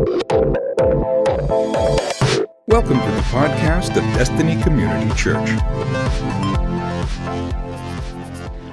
Welcome 0.00 0.16
to 3.00 3.10
the 3.10 3.22
podcast 3.28 3.98
of 3.98 4.02
Destiny 4.16 4.58
Community 4.62 5.14
Church. 5.14 5.46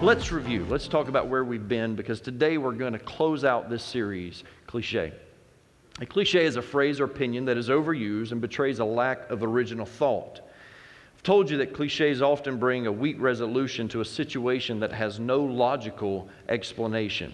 Let's 0.01 0.31
review. 0.31 0.65
Let's 0.69 0.87
talk 0.87 1.09
about 1.09 1.27
where 1.27 1.43
we've 1.43 1.67
been 1.67 1.97
because 1.97 2.21
today 2.21 2.57
we're 2.57 2.71
going 2.71 2.93
to 2.93 2.99
close 2.99 3.43
out 3.43 3.69
this 3.69 3.83
series, 3.83 4.45
Cliche. 4.67 5.11
A 5.99 6.05
cliche 6.05 6.45
is 6.45 6.55
a 6.55 6.61
phrase 6.61 7.01
or 7.01 7.03
opinion 7.03 7.43
that 7.43 7.57
is 7.57 7.67
overused 7.67 8.31
and 8.31 8.39
betrays 8.39 8.79
a 8.79 8.85
lack 8.85 9.29
of 9.29 9.43
original 9.43 9.85
thought. 9.85 10.39
I've 11.13 11.23
told 11.23 11.49
you 11.49 11.57
that 11.57 11.73
cliches 11.73 12.21
often 12.21 12.57
bring 12.57 12.87
a 12.87 12.91
weak 12.91 13.17
resolution 13.19 13.89
to 13.89 13.99
a 13.99 14.05
situation 14.05 14.79
that 14.79 14.93
has 14.93 15.19
no 15.19 15.43
logical 15.43 16.29
explanation. 16.47 17.33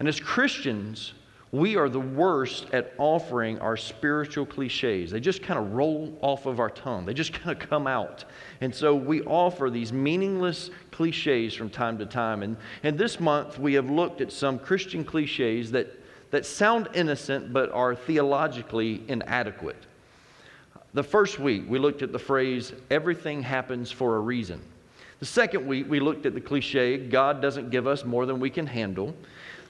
And 0.00 0.06
as 0.06 0.20
Christians, 0.20 1.14
we 1.56 1.76
are 1.76 1.88
the 1.88 2.00
worst 2.00 2.66
at 2.72 2.92
offering 2.98 3.58
our 3.60 3.76
spiritual 3.76 4.44
cliches. 4.44 5.10
They 5.10 5.20
just 5.20 5.42
kind 5.42 5.58
of 5.58 5.72
roll 5.72 6.16
off 6.20 6.44
of 6.44 6.60
our 6.60 6.68
tongue, 6.68 7.06
they 7.06 7.14
just 7.14 7.32
kind 7.40 7.50
of 7.50 7.68
come 7.68 7.86
out. 7.86 8.24
And 8.60 8.74
so 8.74 8.94
we 8.94 9.22
offer 9.22 9.70
these 9.70 9.92
meaningless 9.92 10.70
cliches 10.90 11.54
from 11.54 11.70
time 11.70 11.98
to 11.98 12.06
time. 12.06 12.42
And, 12.42 12.56
and 12.82 12.98
this 12.98 13.18
month, 13.20 13.58
we 13.58 13.74
have 13.74 13.90
looked 13.90 14.20
at 14.20 14.32
some 14.32 14.58
Christian 14.58 15.04
cliches 15.04 15.70
that, 15.72 15.88
that 16.30 16.44
sound 16.44 16.88
innocent 16.94 17.52
but 17.52 17.70
are 17.72 17.94
theologically 17.94 19.02
inadequate. 19.08 19.82
The 20.94 21.02
first 21.02 21.38
week, 21.38 21.64
we 21.68 21.78
looked 21.78 22.02
at 22.02 22.12
the 22.12 22.18
phrase, 22.18 22.72
everything 22.90 23.42
happens 23.42 23.90
for 23.90 24.16
a 24.16 24.20
reason. 24.20 24.60
The 25.18 25.26
second 25.26 25.66
week, 25.66 25.86
we 25.88 26.00
looked 26.00 26.26
at 26.26 26.34
the 26.34 26.40
cliche, 26.40 26.98
God 26.98 27.40
doesn't 27.40 27.70
give 27.70 27.86
us 27.86 28.04
more 28.04 28.26
than 28.26 28.40
we 28.40 28.50
can 28.50 28.66
handle. 28.66 29.14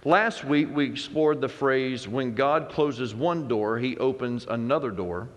Last 0.07 0.45
week, 0.45 0.69
we 0.73 0.85
explored 0.85 1.41
the 1.41 1.49
phrase, 1.49 2.07
when 2.07 2.33
God 2.33 2.69
closes 2.69 3.13
one 3.13 3.49
door, 3.49 3.77
he 3.77 3.97
opens 3.97 4.47
another 4.49 4.93
door. 4.93 5.29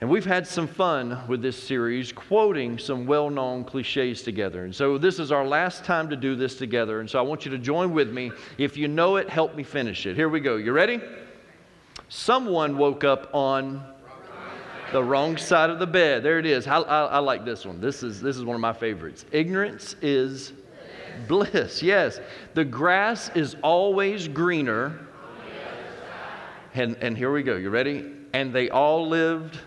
And 0.00 0.10
we've 0.10 0.24
had 0.24 0.44
some 0.44 0.66
fun 0.66 1.22
with 1.28 1.40
this 1.40 1.56
series, 1.56 2.10
quoting 2.10 2.80
some 2.80 3.06
well 3.06 3.30
known 3.30 3.62
cliches 3.62 4.22
together. 4.22 4.64
And 4.64 4.74
so 4.74 4.98
this 4.98 5.20
is 5.20 5.30
our 5.30 5.46
last 5.46 5.84
time 5.84 6.10
to 6.10 6.16
do 6.16 6.34
this 6.34 6.56
together. 6.56 6.98
And 6.98 7.08
so 7.08 7.20
I 7.20 7.22
want 7.22 7.44
you 7.44 7.52
to 7.52 7.58
join 7.58 7.94
with 7.94 8.10
me. 8.12 8.32
If 8.58 8.76
you 8.76 8.88
know 8.88 9.18
it, 9.18 9.30
help 9.30 9.54
me 9.54 9.62
finish 9.62 10.04
it. 10.04 10.16
Here 10.16 10.28
we 10.28 10.40
go. 10.40 10.56
You 10.56 10.72
ready? 10.72 11.00
Someone 12.08 12.76
woke 12.76 13.04
up 13.04 13.32
on 13.32 13.84
the 14.90 15.04
wrong 15.04 15.36
side 15.36 15.70
of 15.70 15.78
the 15.78 15.86
bed. 15.86 16.24
There 16.24 16.40
it 16.40 16.46
is. 16.46 16.66
I, 16.66 16.78
I, 16.78 17.04
I 17.04 17.18
like 17.20 17.44
this 17.44 17.64
one. 17.64 17.80
This 17.80 18.02
is, 18.02 18.20
this 18.20 18.36
is 18.36 18.44
one 18.44 18.56
of 18.56 18.60
my 18.60 18.72
favorites. 18.72 19.26
Ignorance 19.30 19.94
is 20.02 20.54
bliss. 21.28 21.82
Yes. 21.82 22.20
The 22.54 22.64
grass 22.64 23.30
is 23.34 23.56
always 23.62 24.28
greener. 24.28 24.98
And, 26.74 26.96
and 26.96 27.16
here 27.16 27.30
we 27.30 27.42
go. 27.42 27.56
You 27.56 27.70
ready? 27.70 28.10
And 28.32 28.52
they 28.52 28.70
all 28.70 29.06
lived. 29.06 29.58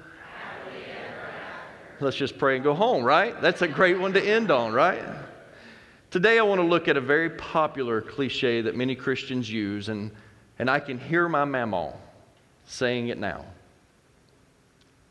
Let's 2.01 2.17
just 2.17 2.37
pray 2.37 2.55
and 2.55 2.63
go 2.63 2.73
home, 2.73 3.03
right? 3.03 3.39
That's 3.41 3.61
a 3.61 3.67
great 3.67 3.99
one 3.99 4.11
to 4.13 4.21
end 4.21 4.51
on, 4.51 4.73
right? 4.73 5.01
Today, 6.11 6.39
I 6.39 6.41
want 6.41 6.59
to 6.59 6.67
look 6.67 6.87
at 6.87 6.97
a 6.97 7.01
very 7.01 7.29
popular 7.29 8.01
cliche 8.01 8.61
that 8.61 8.75
many 8.75 8.95
Christians 8.95 9.49
use, 9.49 9.89
and, 9.89 10.11
and 10.59 10.69
I 10.69 10.79
can 10.79 10.99
hear 10.99 11.29
my 11.29 11.45
mama 11.45 11.93
saying 12.65 13.09
it 13.09 13.17
now. 13.17 13.45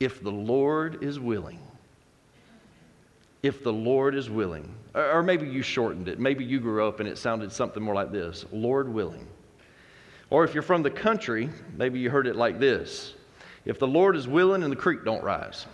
If 0.01 0.23
the 0.23 0.33
Lord 0.33 1.03
is 1.03 1.19
willing, 1.19 1.61
if 3.43 3.63
the 3.63 3.73
Lord 3.73 4.15
is 4.15 4.29
willing. 4.29 4.75
Or 4.95 5.23
maybe 5.23 5.49
you 5.49 5.63
shortened 5.63 6.09
it. 6.09 6.21
Maybe 6.21 6.45
you 6.45 6.61
grew 6.61 6.87
up 6.87 7.01
and 7.01 7.09
it 7.09 7.19
sounded 7.19 7.51
something 7.51 7.83
more 7.83 7.95
like 7.95 8.13
this 8.13 8.47
Lord 8.53 8.89
willing. 8.89 9.27
Or 10.31 10.45
if 10.45 10.55
you're 10.55 10.63
from 10.63 10.83
the 10.83 10.91
country, 10.91 11.51
maybe 11.77 11.99
you 11.99 12.11
heard 12.11 12.27
it 12.27 12.37
like 12.37 12.59
this 12.59 13.15
If 13.65 13.79
the 13.79 13.87
Lord 13.87 14.17
is 14.17 14.29
willing 14.29 14.63
and 14.63 14.73
the 14.73 14.77
creek 14.77 15.05
don't 15.05 15.23
rise. 15.23 15.67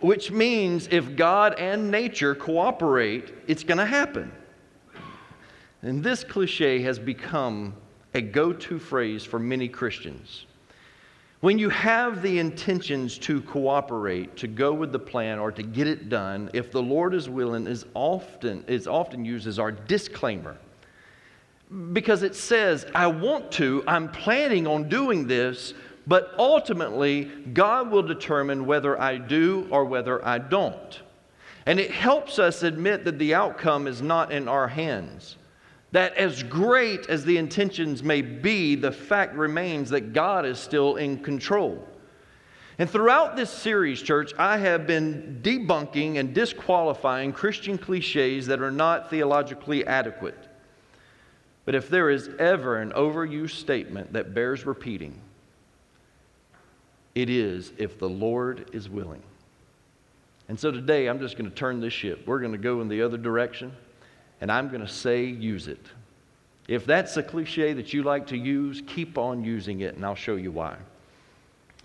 Which 0.00 0.30
means 0.30 0.88
if 0.90 1.16
God 1.16 1.54
and 1.54 1.90
nature 1.90 2.34
cooperate, 2.34 3.32
it's 3.46 3.64
going 3.64 3.78
to 3.78 3.86
happen. 3.86 4.30
And 5.80 6.04
this 6.04 6.22
cliche 6.22 6.82
has 6.82 6.98
become 6.98 7.74
a 8.12 8.20
go 8.20 8.52
to 8.52 8.78
phrase 8.78 9.24
for 9.24 9.38
many 9.38 9.68
Christians. 9.68 10.44
When 11.46 11.60
you 11.60 11.68
have 11.68 12.22
the 12.22 12.40
intentions 12.40 13.18
to 13.18 13.40
cooperate, 13.40 14.36
to 14.38 14.48
go 14.48 14.72
with 14.72 14.90
the 14.90 14.98
plan, 14.98 15.38
or 15.38 15.52
to 15.52 15.62
get 15.62 15.86
it 15.86 16.08
done, 16.08 16.50
if 16.52 16.72
the 16.72 16.82
Lord 16.82 17.14
is 17.14 17.28
willing, 17.28 17.68
is 17.68 17.86
often, 17.94 18.64
is 18.66 18.88
often 18.88 19.24
used 19.24 19.46
as 19.46 19.60
our 19.60 19.70
disclaimer. 19.70 20.56
Because 21.92 22.24
it 22.24 22.34
says, 22.34 22.84
I 22.96 23.06
want 23.06 23.52
to, 23.52 23.84
I'm 23.86 24.10
planning 24.10 24.66
on 24.66 24.88
doing 24.88 25.28
this, 25.28 25.72
but 26.08 26.34
ultimately, 26.36 27.26
God 27.52 27.92
will 27.92 28.02
determine 28.02 28.66
whether 28.66 29.00
I 29.00 29.16
do 29.16 29.68
or 29.70 29.84
whether 29.84 30.26
I 30.26 30.38
don't. 30.38 31.00
And 31.64 31.78
it 31.78 31.92
helps 31.92 32.40
us 32.40 32.64
admit 32.64 33.04
that 33.04 33.20
the 33.20 33.34
outcome 33.34 33.86
is 33.86 34.02
not 34.02 34.32
in 34.32 34.48
our 34.48 34.66
hands 34.66 35.36
that 35.96 36.14
as 36.18 36.42
great 36.42 37.08
as 37.08 37.24
the 37.24 37.38
intentions 37.38 38.02
may 38.02 38.20
be, 38.20 38.74
the 38.74 38.92
fact 38.92 39.34
remains 39.34 39.88
that 39.88 40.12
God 40.12 40.44
is 40.44 40.58
still 40.58 40.96
in 40.96 41.16
control. 41.16 41.82
And 42.78 42.90
throughout 42.90 43.34
this 43.34 43.48
series, 43.48 44.02
church, 44.02 44.34
I 44.38 44.58
have 44.58 44.86
been 44.86 45.40
debunking 45.42 46.18
and 46.18 46.34
disqualifying 46.34 47.32
Christian 47.32 47.78
cliches 47.78 48.46
that 48.48 48.60
are 48.60 48.70
not 48.70 49.08
theologically 49.08 49.86
adequate. 49.86 50.36
But 51.64 51.74
if 51.74 51.88
there 51.88 52.10
is 52.10 52.28
ever 52.38 52.76
an 52.76 52.92
overused 52.92 53.56
statement 53.56 54.12
that 54.12 54.34
bears 54.34 54.66
repeating, 54.66 55.18
it 57.14 57.30
is 57.30 57.72
if 57.78 57.98
the 57.98 58.10
Lord 58.10 58.68
is 58.74 58.90
willing. 58.90 59.22
And 60.50 60.60
so 60.60 60.70
today, 60.70 61.06
I'm 61.06 61.20
just 61.20 61.38
going 61.38 61.48
to 61.48 61.56
turn 61.56 61.80
this 61.80 61.94
ship. 61.94 62.26
We're 62.26 62.40
going 62.40 62.52
to 62.52 62.58
go 62.58 62.82
in 62.82 62.88
the 62.88 63.00
other 63.00 63.16
direction 63.16 63.72
and 64.40 64.50
I'm 64.50 64.68
going 64.68 64.80
to 64.80 64.88
say 64.88 65.24
use 65.24 65.68
it. 65.68 65.84
If 66.68 66.84
that's 66.84 67.16
a 67.16 67.22
cliche 67.22 67.72
that 67.74 67.92
you 67.92 68.02
like 68.02 68.26
to 68.28 68.36
use, 68.36 68.82
keep 68.86 69.18
on 69.18 69.44
using 69.44 69.80
it, 69.80 69.94
and 69.94 70.04
I'll 70.04 70.14
show 70.14 70.36
you 70.36 70.50
why. 70.50 70.76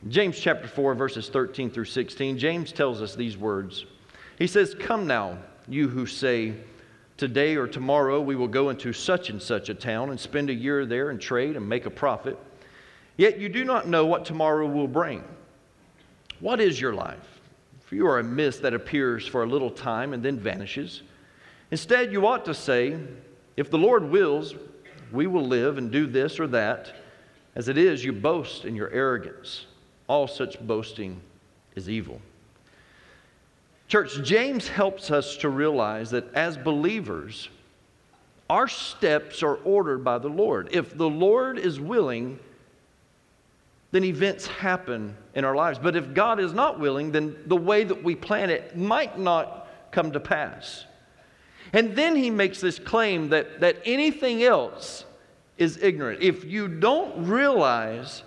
James 0.10 0.40
chapter 0.40 0.68
4, 0.68 0.96
verses 0.96 1.30
13 1.30 1.70
through 1.70 1.86
16, 1.86 2.38
James 2.38 2.72
tells 2.72 3.02
us 3.02 3.16
these 3.16 3.38
words. 3.38 3.86
He 4.40 4.48
says, 4.48 4.76
Come 4.80 5.06
now, 5.06 5.38
you 5.68 5.88
who 5.88 6.08
say, 6.08 6.56
Today 7.18 7.56
or 7.56 7.68
tomorrow 7.68 8.20
we 8.20 8.36
will 8.36 8.48
go 8.48 8.70
into 8.70 8.92
such 8.94 9.30
and 9.30 9.40
such 9.40 9.70
a 9.70 9.76
town 9.76 10.10
and 10.10 10.20
spend 10.20 10.50
a 10.50 10.54
year 10.54 10.88
there 10.88 11.12
and 11.12 11.22
trade 11.22 11.56
and 11.56 11.70
make 11.70 11.86
a 11.86 11.92
profit. 11.92 12.36
Yet 13.16 13.38
you 13.38 13.48
do 13.48 13.64
not 13.64 13.88
know 13.88 14.08
what 14.08 14.26
tomorrow 14.26 14.66
will 14.66 14.88
bring. 14.88 15.24
What 16.40 16.60
is 16.60 16.82
your 16.82 16.96
life? 16.96 17.40
For 17.84 17.94
you 17.94 18.08
are 18.08 18.18
a 18.18 18.24
mist 18.24 18.64
that 18.64 18.74
appears 18.74 19.28
for 19.28 19.44
a 19.44 19.46
little 19.46 19.70
time 19.70 20.14
and 20.14 20.24
then 20.24 20.40
vanishes. 20.40 21.04
Instead, 21.72 22.12
you 22.12 22.28
ought 22.28 22.46
to 22.46 22.54
say, 22.54 22.98
If 23.58 23.72
the 23.72 23.78
Lord 23.78 24.04
wills, 24.04 24.56
we 25.12 25.28
will 25.28 25.46
live 25.46 25.78
and 25.78 25.90
do 25.90 26.06
this 26.06 26.40
or 26.40 26.48
that. 26.48 26.94
As 27.56 27.68
it 27.68 27.78
is, 27.78 28.04
you 28.04 28.14
boast 28.14 28.66
in 28.66 28.76
your 28.76 28.90
arrogance. 28.92 29.66
All 30.08 30.28
such 30.28 30.60
boasting 30.60 31.22
is 31.76 31.90
evil. 31.90 32.22
Church, 33.88 34.22
James 34.24 34.68
helps 34.68 35.12
us 35.12 35.36
to 35.38 35.50
realize 35.50 36.12
that 36.12 36.34
as 36.34 36.58
believers, 36.58 37.50
our 38.50 38.68
steps 38.68 39.44
are 39.44 39.56
ordered 39.56 40.04
by 40.04 40.18
the 40.18 40.30
Lord. 40.30 40.70
If 40.72 40.98
the 40.98 41.10
Lord 41.10 41.58
is 41.58 41.80
willing, 41.80 42.40
then 43.92 44.06
events 44.06 44.48
happen 44.48 45.16
in 45.36 45.44
our 45.44 45.56
lives. 45.56 45.78
But 45.78 45.98
if 45.98 46.14
God 46.14 46.40
is 46.40 46.54
not 46.54 46.80
willing, 46.80 47.12
then 47.12 47.36
the 47.46 47.58
way 47.58 47.84
that 47.84 48.02
we 48.02 48.16
plan 48.16 48.50
it 48.50 48.78
might 48.78 49.20
not 49.20 49.68
come 49.92 50.14
to 50.14 50.20
pass. 50.22 50.86
And 51.74 51.96
then 51.96 52.16
he 52.16 52.30
makes 52.30 52.60
this 52.60 52.80
claim 52.80 53.30
that, 53.30 53.62
that 53.62 53.78
anything 53.86 54.44
else 54.44 55.06
is 55.58 55.78
ignorant. 55.82 56.22
If 56.22 56.44
you 56.44 56.68
don't 56.68 57.26
realize 57.26 58.24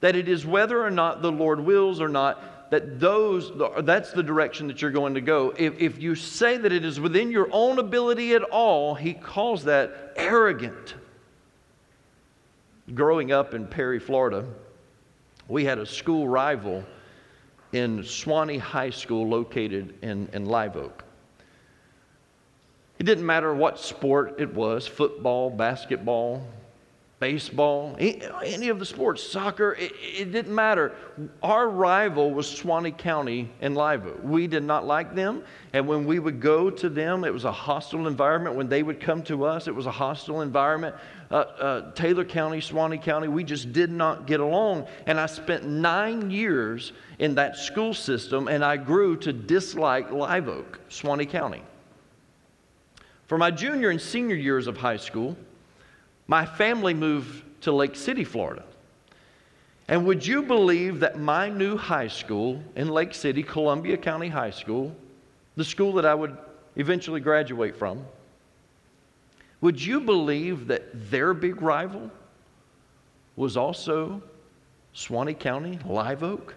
that 0.00 0.16
it 0.16 0.28
is 0.28 0.46
whether 0.46 0.82
or 0.82 0.90
not 0.90 1.22
the 1.22 1.32
Lord 1.32 1.60
wills 1.60 2.00
or 2.00 2.08
not, 2.08 2.70
that 2.70 3.00
those 3.00 3.50
that's 3.82 4.12
the 4.12 4.22
direction 4.22 4.68
that 4.68 4.82
you're 4.82 4.90
going 4.90 5.14
to 5.14 5.20
go. 5.20 5.54
If, 5.56 5.80
if 5.80 6.00
you 6.00 6.14
say 6.14 6.58
that 6.58 6.70
it 6.70 6.84
is 6.84 7.00
within 7.00 7.30
your 7.30 7.48
own 7.50 7.78
ability 7.78 8.34
at 8.34 8.42
all, 8.42 8.94
he 8.94 9.14
calls 9.14 9.64
that 9.64 10.12
arrogant. 10.16 10.94
Growing 12.94 13.32
up 13.32 13.54
in 13.54 13.66
Perry, 13.66 13.98
Florida, 13.98 14.46
we 15.48 15.64
had 15.64 15.78
a 15.78 15.86
school 15.86 16.28
rival 16.28 16.84
in 17.72 18.02
Suwannee 18.02 18.58
High 18.58 18.90
School 18.90 19.26
located 19.26 19.94
in, 20.02 20.28
in 20.32 20.46
Live 20.46 20.76
Oak. 20.76 21.04
It 22.98 23.04
didn't 23.04 23.26
matter 23.26 23.54
what 23.54 23.78
sport 23.78 24.40
it 24.40 24.52
was 24.52 24.86
football, 24.86 25.50
basketball, 25.50 26.44
baseball, 27.20 27.96
any 27.98 28.68
of 28.68 28.78
the 28.78 28.86
sports, 28.86 29.22
soccer, 29.22 29.72
it, 29.72 29.92
it, 30.00 30.32
didn't 30.32 30.54
matter. 30.54 30.94
Our 31.42 31.68
rival 31.68 32.32
was 32.32 32.48
Suwannee 32.48 32.92
County 32.92 33.50
and 33.60 33.76
Live 33.76 34.22
We 34.22 34.46
did 34.46 34.62
not 34.62 34.86
like 34.86 35.14
them, 35.14 35.42
and 35.72 35.86
when 35.88 36.06
we 36.06 36.20
would 36.20 36.40
go 36.40 36.70
to 36.70 36.88
them, 36.88 37.24
it 37.24 37.32
was 37.32 37.44
a 37.44 37.52
hostile 37.52 38.06
environment. 38.06 38.54
When 38.54 38.68
they 38.68 38.84
would 38.84 39.00
come 39.00 39.22
to 39.24 39.44
us, 39.44 39.66
it 39.66 39.74
was 39.74 39.86
a 39.86 39.90
hostile 39.90 40.42
environment. 40.42 40.94
Uh, 41.30 41.34
uh, 41.34 41.92
Taylor 41.92 42.24
County, 42.24 42.60
Suwannee 42.60 42.98
County, 42.98 43.28
we 43.28 43.42
just 43.42 43.72
did 43.72 43.90
not 43.90 44.26
get 44.26 44.40
along. 44.40 44.86
And 45.06 45.18
I 45.18 45.26
spent 45.26 45.66
nine 45.66 46.30
years 46.30 46.92
in 47.18 47.34
that 47.34 47.56
school 47.56 47.94
system, 47.94 48.46
and 48.46 48.64
I 48.64 48.76
grew 48.76 49.16
to 49.18 49.32
dislike 49.32 50.10
Live 50.12 50.48
Oak, 50.48 50.78
Suwannee 50.88 51.26
County. 51.26 51.62
For 53.28 53.36
my 53.36 53.50
junior 53.50 53.90
and 53.90 54.00
senior 54.00 54.36
years 54.36 54.66
of 54.66 54.78
high 54.78 54.96
school, 54.96 55.36
my 56.26 56.46
family 56.46 56.94
moved 56.94 57.44
to 57.60 57.72
Lake 57.72 57.94
City, 57.94 58.24
Florida. 58.24 58.64
And 59.86 60.06
would 60.06 60.26
you 60.26 60.42
believe 60.42 61.00
that 61.00 61.18
my 61.18 61.50
new 61.50 61.76
high 61.76 62.08
school 62.08 62.62
in 62.74 62.88
Lake 62.88 63.14
City, 63.14 63.42
Columbia 63.42 63.98
County 63.98 64.28
High 64.28 64.50
School, 64.50 64.96
the 65.56 65.64
school 65.64 65.92
that 65.94 66.06
I 66.06 66.14
would 66.14 66.38
eventually 66.76 67.20
graduate 67.20 67.76
from, 67.76 68.02
would 69.60 69.84
you 69.84 70.00
believe 70.00 70.66
that 70.68 71.10
their 71.10 71.34
big 71.34 71.60
rival 71.60 72.10
was 73.36 73.58
also 73.58 74.22
Suwannee 74.94 75.34
County, 75.34 75.78
Live 75.84 76.22
Oak? 76.22 76.54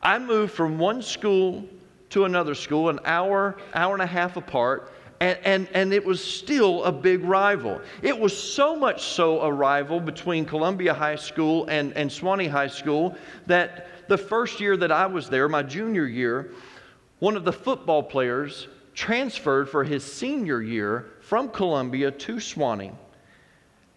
I 0.00 0.20
moved 0.20 0.52
from 0.52 0.78
one 0.78 1.02
school 1.02 1.68
to 2.10 2.24
another 2.24 2.54
school, 2.54 2.88
an 2.88 3.00
hour, 3.04 3.56
hour 3.74 3.94
and 3.94 4.02
a 4.02 4.06
half 4.06 4.36
apart, 4.36 4.91
and, 5.22 5.38
and, 5.44 5.68
and 5.72 5.92
it 5.92 6.04
was 6.04 6.22
still 6.22 6.82
a 6.82 6.90
big 6.90 7.22
rival. 7.22 7.80
It 8.02 8.18
was 8.18 8.36
so 8.36 8.74
much 8.74 9.04
so 9.04 9.40
a 9.40 9.52
rival 9.52 10.00
between 10.00 10.44
Columbia 10.44 10.92
High 10.92 11.14
School 11.14 11.64
and, 11.68 11.96
and 11.96 12.10
Suwannee 12.10 12.48
High 12.48 12.66
School 12.66 13.14
that 13.46 14.08
the 14.08 14.18
first 14.18 14.58
year 14.58 14.76
that 14.76 14.90
I 14.90 15.06
was 15.06 15.28
there, 15.28 15.48
my 15.48 15.62
junior 15.62 16.06
year, 16.06 16.50
one 17.20 17.36
of 17.36 17.44
the 17.44 17.52
football 17.52 18.02
players 18.02 18.66
transferred 18.94 19.68
for 19.68 19.84
his 19.84 20.02
senior 20.02 20.60
year 20.60 21.12
from 21.20 21.48
Columbia 21.50 22.10
to 22.10 22.40
Suwannee. 22.40 22.90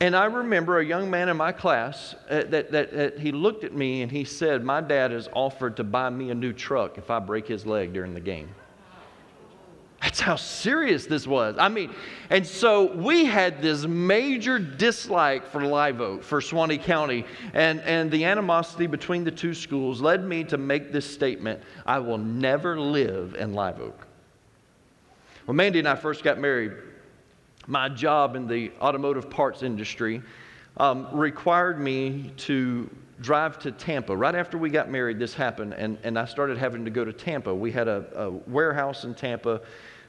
And 0.02 0.16
I 0.16 0.26
remember 0.26 0.78
a 0.78 0.86
young 0.86 1.10
man 1.10 1.30
in 1.30 1.38
my 1.38 1.52
class 1.52 2.14
uh, 2.30 2.44
that, 2.50 2.72
that, 2.72 2.94
that, 2.94 3.18
he 3.18 3.32
looked 3.32 3.64
at 3.64 3.74
me 3.74 4.04
and 4.04 4.12
he 4.12 4.26
said, 4.26 4.64
My 4.64 4.80
dad 4.80 5.10
has 5.10 5.28
offered 5.34 5.76
to 5.78 5.84
buy 5.84 6.12
me 6.12 6.30
a 6.30 6.36
new 6.36 6.54
truck 6.54 7.00
if 7.00 7.10
I 7.10 7.18
break 7.18 7.48
his 7.48 7.66
leg 7.66 7.94
during 7.94 8.14
the 8.14 8.20
game. 8.20 8.50
That's 10.02 10.20
how 10.20 10.36
serious 10.36 11.06
this 11.06 11.26
was. 11.26 11.56
I 11.58 11.68
mean, 11.70 11.94
and 12.30 12.46
so 12.46 12.94
we 12.94 13.26
had 13.26 13.62
this 13.62 13.86
major 13.86 14.60
dislike 14.60 15.48
for 15.48 15.66
Live 15.66 16.00
Oak, 16.02 16.24
for 16.24 16.42
Suwannee 16.42 16.78
County, 16.78 17.26
and, 17.54 17.82
and 17.82 18.12
the 18.12 18.26
animosity 18.26 18.88
between 18.88 19.24
the 19.24 19.32
two 19.32 19.54
schools 19.54 20.02
led 20.02 20.24
me 20.24 20.44
to 20.46 20.58
make 20.58 20.92
this 20.92 21.12
statement 21.12 21.62
I 21.86 22.00
will 22.00 22.18
never 22.18 22.80
live 22.80 23.36
in 23.36 23.54
Live 23.54 23.82
Oak. 23.82 24.06
When 25.46 25.58
Mandy 25.58 25.80
and 25.80 25.88
I 25.88 25.96
first 25.96 26.24
got 26.24 26.40
married, 26.40 26.74
my 27.68 27.90
job 27.90 28.36
in 28.36 28.48
the 28.48 28.72
automotive 28.82 29.30
parts 29.30 29.64
industry 29.64 30.22
um, 30.78 31.08
required 31.14 31.80
me 31.80 32.32
to 32.38 32.90
drive 33.22 33.60
to 33.60 33.72
Tampa. 33.72 34.16
Right 34.16 34.36
after 34.36 34.58
we 34.58 34.70
got 34.70 34.90
married, 34.90 35.20
this 35.20 35.34
happened, 35.34 35.74
and, 35.74 35.98
and 36.04 36.20
I 36.20 36.26
started 36.26 36.58
having 36.58 36.86
to 36.86 36.92
go 36.92 37.06
to 37.06 37.14
Tampa. 37.14 37.54
We 37.54 37.72
had 37.72 37.88
a, 37.88 38.06
a 38.16 38.32
warehouse 38.32 39.04
in 39.04 39.16
Tampa 39.16 39.62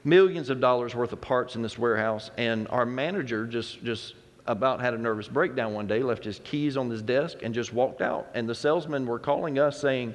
millions 0.03 0.49
of 0.49 0.61
dollars 0.61 0.95
worth 0.95 1.11
of 1.11 1.19
parts 1.19 1.55
in 1.55 1.61
this 1.61 1.77
warehouse. 1.77 2.31
And 2.37 2.67
our 2.69 2.85
manager 2.85 3.45
just, 3.45 3.83
just 3.83 4.15
about 4.45 4.79
had 4.79 4.93
a 4.93 4.97
nervous 4.97 5.27
breakdown 5.27 5.73
one 5.73 5.85
day, 5.85 6.01
left 6.01 6.23
his 6.23 6.39
keys 6.43 6.77
on 6.77 6.89
his 6.89 7.01
desk, 7.01 7.39
and 7.43 7.53
just 7.53 7.73
walked 7.73 8.01
out. 8.01 8.27
And 8.33 8.47
the 8.47 8.55
salesmen 8.55 9.05
were 9.05 9.19
calling 9.19 9.59
us 9.59 9.79
saying, 9.79 10.13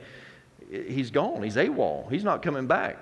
He's 0.71 1.11
gone. 1.11 1.43
He's 1.43 1.57
AWOL. 1.57 2.11
He's 2.11 2.25
not 2.25 2.41
coming 2.41 2.67
back. 2.67 2.97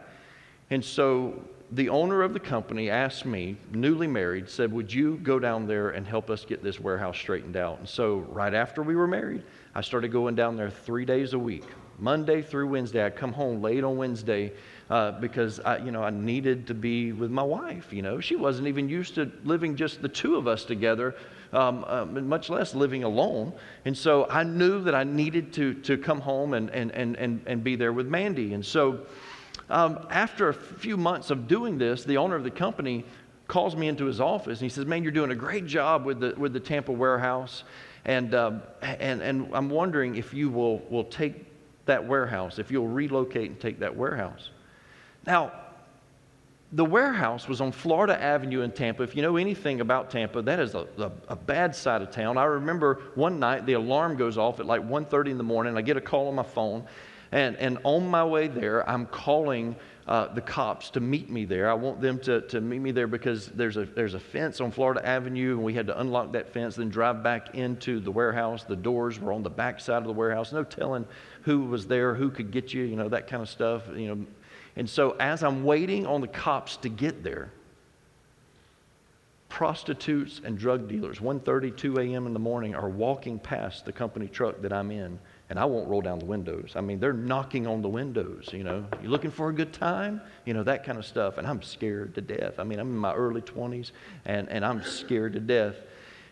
And 0.70 0.84
so 0.84 1.40
the 1.72 1.88
owner 1.88 2.22
of 2.22 2.32
the 2.34 2.40
company 2.40 2.90
asked 2.90 3.24
me, 3.24 3.56
newly 3.72 4.06
married, 4.06 4.48
said, 4.48 4.72
Would 4.72 4.92
you 4.92 5.18
go 5.22 5.38
down 5.38 5.66
there 5.66 5.90
and 5.90 6.06
help 6.06 6.30
us 6.30 6.44
get 6.44 6.62
this 6.62 6.80
warehouse 6.80 7.16
straightened 7.16 7.56
out? 7.56 7.78
And 7.78 7.88
so, 7.88 8.18
right 8.18 8.54
after 8.54 8.82
we 8.82 8.96
were 8.96 9.06
married, 9.06 9.44
I 9.74 9.80
started 9.80 10.08
going 10.08 10.34
down 10.34 10.56
there 10.56 10.70
three 10.70 11.04
days 11.04 11.32
a 11.32 11.38
week. 11.38 11.64
Monday 12.00 12.42
through 12.42 12.66
Wednesday. 12.68 13.04
I'd 13.04 13.16
come 13.16 13.32
home 13.32 13.60
late 13.60 13.84
on 13.84 13.96
Wednesday 13.96 14.52
uh, 14.88 15.12
because 15.12 15.60
I, 15.60 15.78
you 15.78 15.90
know, 15.90 16.02
I 16.02 16.10
needed 16.10 16.66
to 16.68 16.74
be 16.74 17.12
with 17.12 17.30
my 17.30 17.42
wife. 17.42 17.92
You 17.92 18.02
know, 18.02 18.20
she 18.20 18.36
wasn't 18.36 18.68
even 18.68 18.88
used 18.88 19.14
to 19.16 19.30
living 19.44 19.76
just 19.76 20.00
the 20.02 20.08
two 20.08 20.36
of 20.36 20.48
us 20.48 20.64
together, 20.64 21.14
um, 21.52 21.84
uh, 21.86 22.06
much 22.06 22.48
less 22.48 22.74
living 22.74 23.04
alone. 23.04 23.52
And 23.84 23.96
so 23.96 24.26
I 24.30 24.44
knew 24.44 24.82
that 24.84 24.94
I 24.94 25.04
needed 25.04 25.52
to, 25.54 25.74
to 25.74 25.98
come 25.98 26.20
home 26.20 26.54
and, 26.54 26.70
and, 26.70 26.90
and, 26.92 27.16
and, 27.16 27.42
and 27.46 27.62
be 27.62 27.76
there 27.76 27.92
with 27.92 28.06
Mandy. 28.06 28.54
And 28.54 28.64
so 28.64 29.06
um, 29.70 30.06
after 30.10 30.48
a 30.48 30.54
few 30.54 30.96
months 30.96 31.30
of 31.30 31.48
doing 31.48 31.78
this, 31.78 32.04
the 32.04 32.16
owner 32.16 32.36
of 32.36 32.44
the 32.44 32.50
company 32.50 33.04
calls 33.46 33.74
me 33.74 33.88
into 33.88 34.04
his 34.04 34.20
office 34.20 34.60
and 34.60 34.70
he 34.70 34.74
says, 34.74 34.86
Man, 34.86 35.02
you're 35.02 35.12
doing 35.12 35.30
a 35.30 35.36
great 35.36 35.66
job 35.66 36.04
with 36.04 36.20
the, 36.20 36.34
with 36.36 36.52
the 36.52 36.60
Tampa 36.60 36.92
warehouse. 36.92 37.64
And, 38.04 38.34
um, 38.34 38.62
and, 38.82 39.20
and 39.20 39.50
I'm 39.52 39.68
wondering 39.68 40.16
if 40.16 40.32
you 40.32 40.48
will, 40.48 40.78
will 40.90 41.04
take 41.04 41.34
that 41.86 42.06
warehouse, 42.06 42.58
if 42.58 42.70
you'll 42.70 42.88
relocate 42.88 43.50
and 43.50 43.60
take 43.60 43.80
that 43.80 43.96
warehouse. 43.96 44.50
Now, 45.26 45.52
the 46.72 46.84
warehouse 46.84 47.48
was 47.48 47.60
on 47.60 47.72
Florida 47.72 48.20
Avenue 48.20 48.60
in 48.62 48.70
Tampa. 48.70 49.02
If 49.02 49.16
you 49.16 49.22
know 49.22 49.36
anything 49.36 49.80
about 49.80 50.10
Tampa, 50.10 50.40
that 50.42 50.60
is 50.60 50.74
a, 50.74 50.86
a, 50.98 51.10
a, 51.28 51.36
bad 51.36 51.74
side 51.74 52.00
of 52.00 52.12
town. 52.12 52.38
I 52.38 52.44
remember 52.44 53.02
one 53.16 53.40
night 53.40 53.66
the 53.66 53.72
alarm 53.72 54.16
goes 54.16 54.38
off 54.38 54.60
at 54.60 54.66
like 54.66 54.80
1.30 54.82 55.30
in 55.30 55.38
the 55.38 55.44
morning. 55.44 55.76
I 55.76 55.82
get 55.82 55.96
a 55.96 56.00
call 56.00 56.28
on 56.28 56.36
my 56.36 56.44
phone, 56.44 56.84
and, 57.32 57.56
and 57.56 57.78
on 57.84 58.08
my 58.08 58.24
way 58.24 58.48
there, 58.48 58.88
I'm 58.88 59.06
calling 59.06 59.76
uh, 60.08 60.26
the 60.34 60.40
cops 60.40 60.90
to 60.90 61.00
meet 61.00 61.30
me 61.30 61.44
there. 61.44 61.70
I 61.70 61.74
want 61.74 62.00
them 62.00 62.18
to, 62.20 62.40
to 62.48 62.60
meet 62.60 62.80
me 62.80 62.90
there 62.90 63.06
because 63.06 63.46
there's 63.46 63.76
a, 63.76 63.84
there's 63.84 64.14
a 64.14 64.20
fence 64.20 64.60
on 64.60 64.72
Florida 64.72 65.06
Avenue, 65.06 65.52
and 65.52 65.62
we 65.62 65.72
had 65.72 65.86
to 65.86 66.00
unlock 66.00 66.32
that 66.32 66.52
fence, 66.52 66.74
then 66.76 66.88
drive 66.88 67.22
back 67.22 67.54
into 67.54 68.00
the 68.00 68.10
warehouse. 68.10 68.64
The 68.64 68.74
doors 68.74 69.20
were 69.20 69.32
on 69.32 69.44
the 69.44 69.50
back 69.50 69.78
side 69.78 69.98
of 69.98 70.06
the 70.06 70.12
warehouse. 70.12 70.52
No 70.52 70.64
telling 70.64 71.06
who 71.42 71.66
was 71.66 71.86
there, 71.86 72.14
who 72.14 72.30
could 72.30 72.50
get 72.50 72.74
you, 72.74 72.82
you 72.82 72.96
know, 72.96 73.08
that 73.08 73.28
kind 73.28 73.42
of 73.42 73.48
stuff. 73.48 73.84
You 73.94 74.08
know, 74.08 74.26
and 74.74 74.90
so 74.90 75.12
as 75.20 75.44
I'm 75.44 75.62
waiting 75.62 76.06
on 76.06 76.20
the 76.20 76.28
cops 76.28 76.76
to 76.78 76.88
get 76.88 77.22
there, 77.22 77.52
prostitutes 79.48 80.40
and 80.44 80.56
drug 80.56 80.88
dealers 80.88 81.18
1.30 81.18 81.76
2 81.76 81.98
a.m 81.98 82.26
in 82.28 82.32
the 82.32 82.38
morning 82.38 82.72
are 82.72 82.88
walking 82.88 83.36
past 83.36 83.84
the 83.84 83.90
company 83.90 84.28
truck 84.28 84.62
that 84.62 84.72
i'm 84.72 84.92
in 84.92 85.18
and 85.50 85.58
i 85.58 85.64
won't 85.64 85.86
roll 85.88 86.00
down 86.00 86.18
the 86.18 86.24
windows 86.24 86.72
i 86.74 86.80
mean 86.80 86.98
they're 86.98 87.12
knocking 87.12 87.66
on 87.66 87.82
the 87.82 87.88
windows 87.88 88.48
you 88.52 88.64
know 88.64 88.84
you 89.02 89.10
looking 89.10 89.30
for 89.30 89.50
a 89.50 89.52
good 89.52 89.72
time 89.72 90.20
you 90.46 90.54
know 90.54 90.62
that 90.62 90.84
kind 90.84 90.96
of 90.96 91.04
stuff 91.04 91.36
and 91.36 91.46
i'm 91.46 91.60
scared 91.60 92.14
to 92.14 92.22
death 92.22 92.58
i 92.58 92.64
mean 92.64 92.78
i'm 92.78 92.88
in 92.88 92.96
my 92.96 93.12
early 93.12 93.42
20s 93.42 93.90
and, 94.24 94.48
and 94.48 94.64
i'm 94.64 94.82
scared 94.82 95.34
to 95.34 95.40
death 95.40 95.76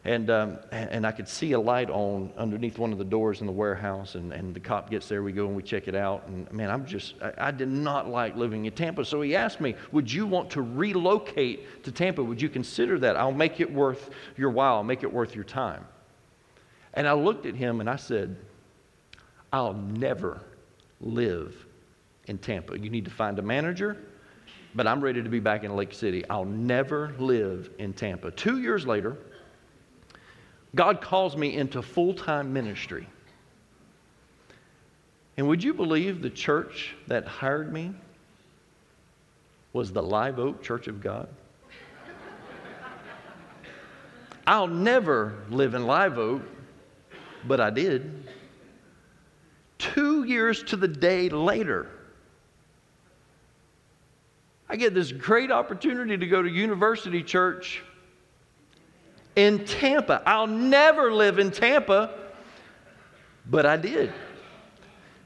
and, 0.05 0.31
um, 0.31 0.59
and 0.71 1.07
I 1.07 1.13
could 1.13 1.29
see 1.29 1.53
a 1.53 1.61
light 1.61 1.91
on 1.91 2.33
underneath 2.37 2.79
one 2.79 2.93
of 2.93 2.99
the 2.99 3.05
doors 3.05 3.41
in 3.41 3.47
the 3.47 3.53
warehouse. 3.53 4.15
And, 4.15 4.33
and 4.33 4.55
the 4.55 4.61
cop 4.61 4.91
gets 4.91 5.09
there, 5.09 5.23
we 5.23 5.33
go 5.33 5.47
and 5.47 5.57
we 5.57 5.63
check 5.63 5.89
it 5.89 5.95
out. 5.95 6.27
And 6.29 6.51
man, 6.53 6.71
I'm 6.71 6.87
just, 6.87 7.15
I, 7.21 7.49
I 7.49 7.51
did 7.51 7.69
not 7.69 8.09
like 8.09 8.37
living 8.37 8.65
in 8.65 8.73
Tampa. 8.73 9.05
So 9.05 9.21
he 9.21 9.35
asked 9.35 9.61
me, 9.61 9.75
Would 9.93 10.11
you 10.11 10.27
want 10.27 10.51
to 10.51 10.63
relocate 10.63 11.85
to 11.85 11.93
Tampa? 11.93 12.23
Would 12.23 12.41
you 12.41 12.49
consider 12.49 12.99
that? 13.01 13.17
I'll 13.17 13.33
make 13.33 13.61
it 13.61 13.71
worth 13.71 14.11
your 14.37 14.51
while, 14.51 14.77
I'll 14.77 14.85
make 14.85 15.03
it 15.03 15.13
worth 15.13 15.35
your 15.35 15.45
time. 15.45 15.85
And 16.95 17.07
I 17.07 17.13
looked 17.13 17.45
at 17.45 17.55
him 17.55 17.81
and 17.81 17.91
I 17.91 17.97
said, 17.97 18.37
I'll 19.53 19.75
never 19.75 20.41
live 21.01 21.67
in 22.27 22.39
Tampa. 22.39 22.79
You 22.79 22.91
need 22.91 23.05
to 23.05 23.11
find 23.11 23.39
a 23.39 23.43
manager, 23.43 23.97
but 24.75 24.87
I'm 24.87 25.01
ready 25.01 25.23
to 25.23 25.29
be 25.29 25.41
back 25.41 25.65
in 25.65 25.75
Lake 25.75 25.95
City. 25.95 26.25
I'll 26.29 26.45
never 26.45 27.15
live 27.19 27.71
in 27.79 27.93
Tampa. 27.93 28.31
Two 28.31 28.61
years 28.61 28.87
later, 28.87 29.17
God 30.75 31.01
calls 31.01 31.37
me 31.37 31.57
into 31.57 31.83
full 31.83 32.15
time 32.15 32.53
ministry. 32.53 33.07
And 35.37 35.47
would 35.49 35.63
you 35.63 35.73
believe 35.73 36.21
the 36.21 36.31
church 36.31 36.95
that 37.07 37.27
hired 37.27 37.73
me 37.73 37.93
was 39.73 39.93
the 39.93 40.03
Live 40.03 40.39
Oak 40.39 40.63
Church 40.63 40.89
of 40.89 41.01
God? 41.01 41.29
I'll 44.47 44.67
never 44.67 45.37
live 45.51 45.75
in 45.75 45.87
Live 45.87 46.19
Oak, 46.19 46.43
but 47.47 47.61
I 47.61 47.71
did. 47.71 48.29
Years 50.29 50.63
to 50.65 50.77
the 50.77 50.87
day 50.87 51.31
later, 51.31 51.89
I 54.69 54.77
get 54.77 54.93
this 54.93 55.11
great 55.11 55.51
opportunity 55.51 56.19
to 56.19 56.27
go 56.27 56.43
to 56.43 56.49
University 56.49 57.23
Church 57.23 57.83
in 59.37 59.65
Tampa. 59.65 60.23
I'll 60.27 60.47
never 60.47 61.13
live 61.13 61.39
in 61.39 61.51
Tampa, 61.51 62.13
but 63.49 63.65
I 63.65 63.79
did. 63.79 64.13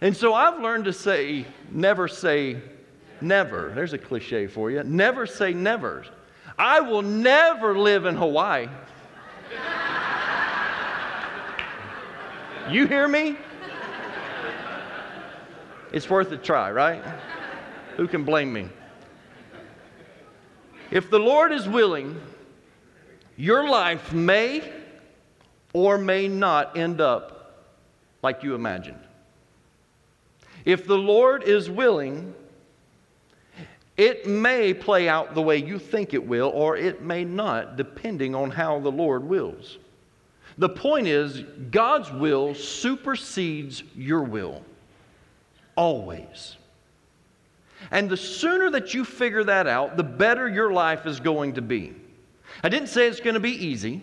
And 0.00 0.16
so 0.16 0.34
I've 0.34 0.60
learned 0.60 0.84
to 0.84 0.92
say, 0.92 1.46
never 1.70 2.06
say 2.06 2.60
never. 3.20 3.72
There's 3.74 3.94
a 3.94 3.98
cliche 3.98 4.46
for 4.46 4.70
you. 4.70 4.84
Never 4.84 5.26
say 5.26 5.52
never. 5.52 6.04
I 6.58 6.80
will 6.80 7.02
never 7.02 7.76
live 7.76 8.06
in 8.06 8.14
Hawaii. 8.14 8.68
You 12.70 12.86
hear 12.86 13.08
me? 13.08 13.36
It's 15.92 16.08
worth 16.08 16.32
a 16.32 16.36
try, 16.36 16.70
right? 16.70 17.02
Who 17.96 18.08
can 18.08 18.24
blame 18.24 18.52
me? 18.52 18.68
If 20.90 21.10
the 21.10 21.18
Lord 21.18 21.52
is 21.52 21.68
willing, 21.68 22.20
your 23.36 23.68
life 23.68 24.12
may 24.12 24.72
or 25.72 25.98
may 25.98 26.28
not 26.28 26.76
end 26.76 27.00
up 27.00 27.68
like 28.22 28.42
you 28.42 28.54
imagined. 28.54 29.00
If 30.64 30.86
the 30.86 30.98
Lord 30.98 31.42
is 31.42 31.68
willing, 31.68 32.34
it 33.96 34.26
may 34.26 34.72
play 34.72 35.08
out 35.08 35.34
the 35.34 35.42
way 35.42 35.56
you 35.56 35.78
think 35.78 36.14
it 36.14 36.26
will, 36.26 36.50
or 36.54 36.76
it 36.76 37.02
may 37.02 37.24
not, 37.24 37.76
depending 37.76 38.34
on 38.34 38.50
how 38.50 38.78
the 38.78 38.90
Lord 38.90 39.24
wills. 39.24 39.78
The 40.58 40.68
point 40.68 41.06
is, 41.06 41.42
God's 41.70 42.10
will 42.10 42.54
supersedes 42.54 43.82
your 43.96 44.22
will, 44.22 44.62
always. 45.76 46.56
And 47.90 48.08
the 48.08 48.16
sooner 48.16 48.70
that 48.70 48.94
you 48.94 49.04
figure 49.04 49.44
that 49.44 49.66
out, 49.66 49.96
the 49.96 50.04
better 50.04 50.48
your 50.48 50.72
life 50.72 51.06
is 51.06 51.20
going 51.20 51.54
to 51.54 51.62
be. 51.62 51.94
I 52.62 52.68
didn't 52.68 52.88
say 52.88 53.08
it's 53.08 53.20
going 53.20 53.34
to 53.34 53.40
be 53.40 53.50
easy. 53.50 54.02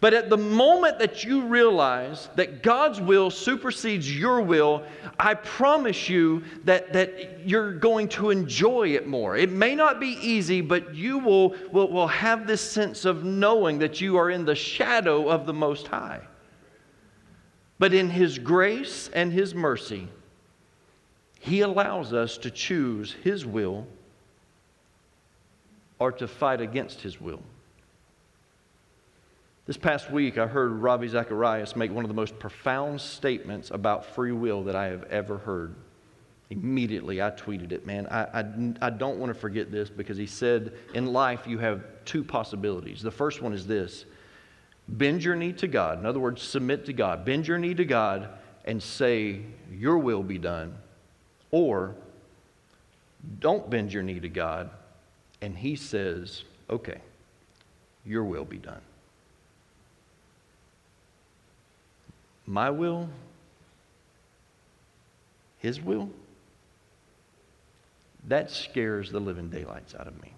But 0.00 0.12
at 0.12 0.28
the 0.28 0.36
moment 0.36 0.98
that 0.98 1.24
you 1.24 1.46
realize 1.46 2.28
that 2.34 2.62
God's 2.62 3.00
will 3.00 3.30
supersedes 3.30 4.14
your 4.14 4.42
will, 4.42 4.82
I 5.18 5.32
promise 5.32 6.10
you 6.10 6.42
that, 6.64 6.92
that 6.92 7.48
you're 7.48 7.72
going 7.72 8.08
to 8.08 8.28
enjoy 8.28 8.88
it 8.88 9.06
more. 9.06 9.34
It 9.34 9.50
may 9.50 9.74
not 9.74 10.00
be 10.00 10.18
easy, 10.20 10.60
but 10.60 10.94
you 10.94 11.18
will, 11.18 11.54
will, 11.72 11.90
will 11.90 12.08
have 12.08 12.46
this 12.46 12.60
sense 12.60 13.06
of 13.06 13.24
knowing 13.24 13.78
that 13.78 14.00
you 14.02 14.18
are 14.18 14.30
in 14.30 14.44
the 14.44 14.54
shadow 14.54 15.28
of 15.30 15.46
the 15.46 15.54
Most 15.54 15.86
High. 15.86 16.20
But 17.78 17.94
in 17.94 18.10
His 18.10 18.38
grace 18.38 19.08
and 19.14 19.32
His 19.32 19.54
mercy, 19.54 20.08
He 21.44 21.60
allows 21.60 22.14
us 22.14 22.38
to 22.38 22.50
choose 22.50 23.12
His 23.22 23.44
will 23.44 23.86
or 25.98 26.10
to 26.12 26.26
fight 26.26 26.62
against 26.62 27.02
His 27.02 27.20
will. 27.20 27.42
This 29.66 29.76
past 29.76 30.10
week, 30.10 30.38
I 30.38 30.46
heard 30.46 30.72
Ravi 30.72 31.06
Zacharias 31.06 31.76
make 31.76 31.92
one 31.92 32.02
of 32.02 32.08
the 32.08 32.14
most 32.14 32.38
profound 32.38 32.98
statements 32.98 33.70
about 33.70 34.06
free 34.06 34.32
will 34.32 34.64
that 34.64 34.74
I 34.74 34.86
have 34.86 35.04
ever 35.04 35.36
heard. 35.36 35.74
Immediately, 36.48 37.20
I 37.20 37.30
tweeted 37.30 37.72
it, 37.72 37.84
man. 37.84 38.06
I, 38.06 38.22
I, 38.40 38.86
I 38.86 38.88
don't 38.88 39.18
want 39.18 39.28
to 39.28 39.38
forget 39.38 39.70
this 39.70 39.90
because 39.90 40.16
he 40.16 40.26
said, 40.26 40.72
In 40.94 41.12
life, 41.12 41.46
you 41.46 41.58
have 41.58 41.84
two 42.06 42.24
possibilities. 42.24 43.02
The 43.02 43.10
first 43.10 43.42
one 43.42 43.52
is 43.52 43.66
this 43.66 44.06
bend 44.88 45.22
your 45.22 45.36
knee 45.36 45.52
to 45.52 45.68
God. 45.68 45.98
In 45.98 46.06
other 46.06 46.20
words, 46.20 46.40
submit 46.40 46.86
to 46.86 46.94
God. 46.94 47.26
Bend 47.26 47.46
your 47.46 47.58
knee 47.58 47.74
to 47.74 47.84
God 47.84 48.30
and 48.64 48.82
say, 48.82 49.42
Your 49.70 49.98
will 49.98 50.22
be 50.22 50.38
done. 50.38 50.78
Or 51.54 51.94
don't 53.38 53.70
bend 53.70 53.92
your 53.92 54.02
knee 54.02 54.18
to 54.18 54.28
God 54.28 54.70
and 55.40 55.56
He 55.56 55.76
says, 55.76 56.42
Okay, 56.68 56.98
your 58.04 58.24
will 58.24 58.44
be 58.44 58.58
done. 58.58 58.80
My 62.44 62.70
will? 62.70 63.08
His 65.58 65.80
will? 65.80 66.10
That 68.26 68.50
scares 68.50 69.12
the 69.12 69.20
living 69.20 69.48
daylights 69.48 69.94
out 69.94 70.08
of 70.08 70.20
me. 70.20 70.32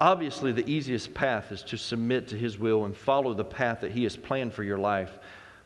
Obviously, 0.00 0.50
the 0.50 0.68
easiest 0.68 1.14
path 1.14 1.52
is 1.52 1.62
to 1.62 1.76
submit 1.78 2.26
to 2.28 2.36
His 2.36 2.58
will 2.58 2.84
and 2.84 2.96
follow 2.96 3.32
the 3.32 3.44
path 3.44 3.82
that 3.82 3.92
He 3.92 4.02
has 4.02 4.16
planned 4.16 4.54
for 4.54 4.64
your 4.64 4.78
life. 4.78 5.12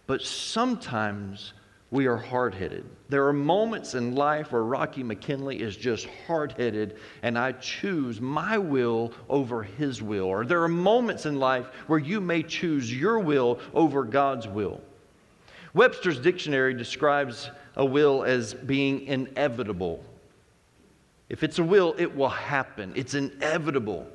But 0.06 0.20
sometimes 0.20 1.54
we 1.92 2.06
are 2.06 2.16
hard 2.16 2.54
headed. 2.54 2.86
There 3.10 3.26
are 3.26 3.34
moments 3.34 3.94
in 3.94 4.14
life 4.14 4.50
where 4.50 4.64
Rocky 4.64 5.02
McKinley 5.02 5.60
is 5.60 5.76
just 5.76 6.08
hard 6.26 6.52
headed, 6.52 6.96
and 7.22 7.38
I 7.38 7.52
choose 7.52 8.18
my 8.18 8.56
will 8.56 9.12
over 9.28 9.62
his 9.62 10.00
will. 10.00 10.24
Or 10.24 10.46
there 10.46 10.62
are 10.62 10.68
moments 10.68 11.26
in 11.26 11.38
life 11.38 11.66
where 11.88 11.98
you 11.98 12.18
may 12.18 12.42
choose 12.42 12.92
your 12.92 13.18
will 13.18 13.60
over 13.74 14.04
God's 14.04 14.48
will. 14.48 14.80
Webster's 15.74 16.18
dictionary 16.18 16.72
describes 16.72 17.50
a 17.76 17.84
will 17.84 18.24
as 18.24 18.54
being 18.54 19.02
inevitable. 19.02 20.02
If 21.28 21.42
it's 21.42 21.58
a 21.58 21.62
will, 21.62 21.94
it 21.98 22.16
will 22.16 22.30
happen, 22.30 22.94
it's 22.96 23.12
inevitable. 23.12 24.06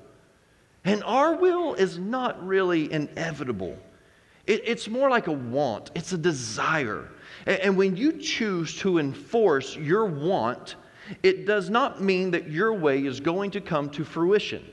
And 0.84 1.03
our 1.03 1.36
will 1.36 1.75
is 1.75 2.00
not 2.00 2.43
really 2.43 2.91
inevitable. 2.91 3.77
It, 4.47 4.63
it's 4.65 4.87
more 4.87 5.09
like 5.09 5.27
a 5.27 5.31
want, 5.31 5.91
it's 5.93 6.13
a 6.13 6.17
desire. 6.17 7.09
And, 7.45 7.59
and 7.59 7.77
when 7.77 7.95
you 7.95 8.13
choose 8.13 8.77
to 8.79 8.97
enforce 8.97 9.75
your 9.75 10.05
want, 10.05 10.75
it 11.21 11.45
does 11.45 11.69
not 11.69 12.01
mean 12.01 12.31
that 12.31 12.49
your 12.49 12.73
way 12.73 13.05
is 13.05 13.19
going 13.19 13.51
to 13.51 13.61
come 13.61 13.89
to 13.91 14.03
fruition. 14.03 14.65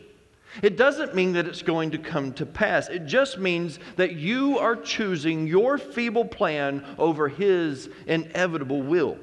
It 0.63 0.77
doesn't 0.77 1.15
mean 1.15 1.33
that 1.33 1.47
it's 1.47 1.63
going 1.63 1.91
to 1.91 1.99
come 1.99 2.33
to 2.35 2.47
pass. 2.47 2.89
It 2.89 3.07
just 3.07 3.39
means 3.39 3.81
that 3.97 4.15
you 4.15 4.59
are 4.59 4.77
choosing 4.77 5.49
your 5.49 5.79
feeble 5.79 6.25
plan 6.25 6.85
over 6.97 7.29
His 7.29 7.89
inevitable 8.07 8.81
will. 8.81 9.19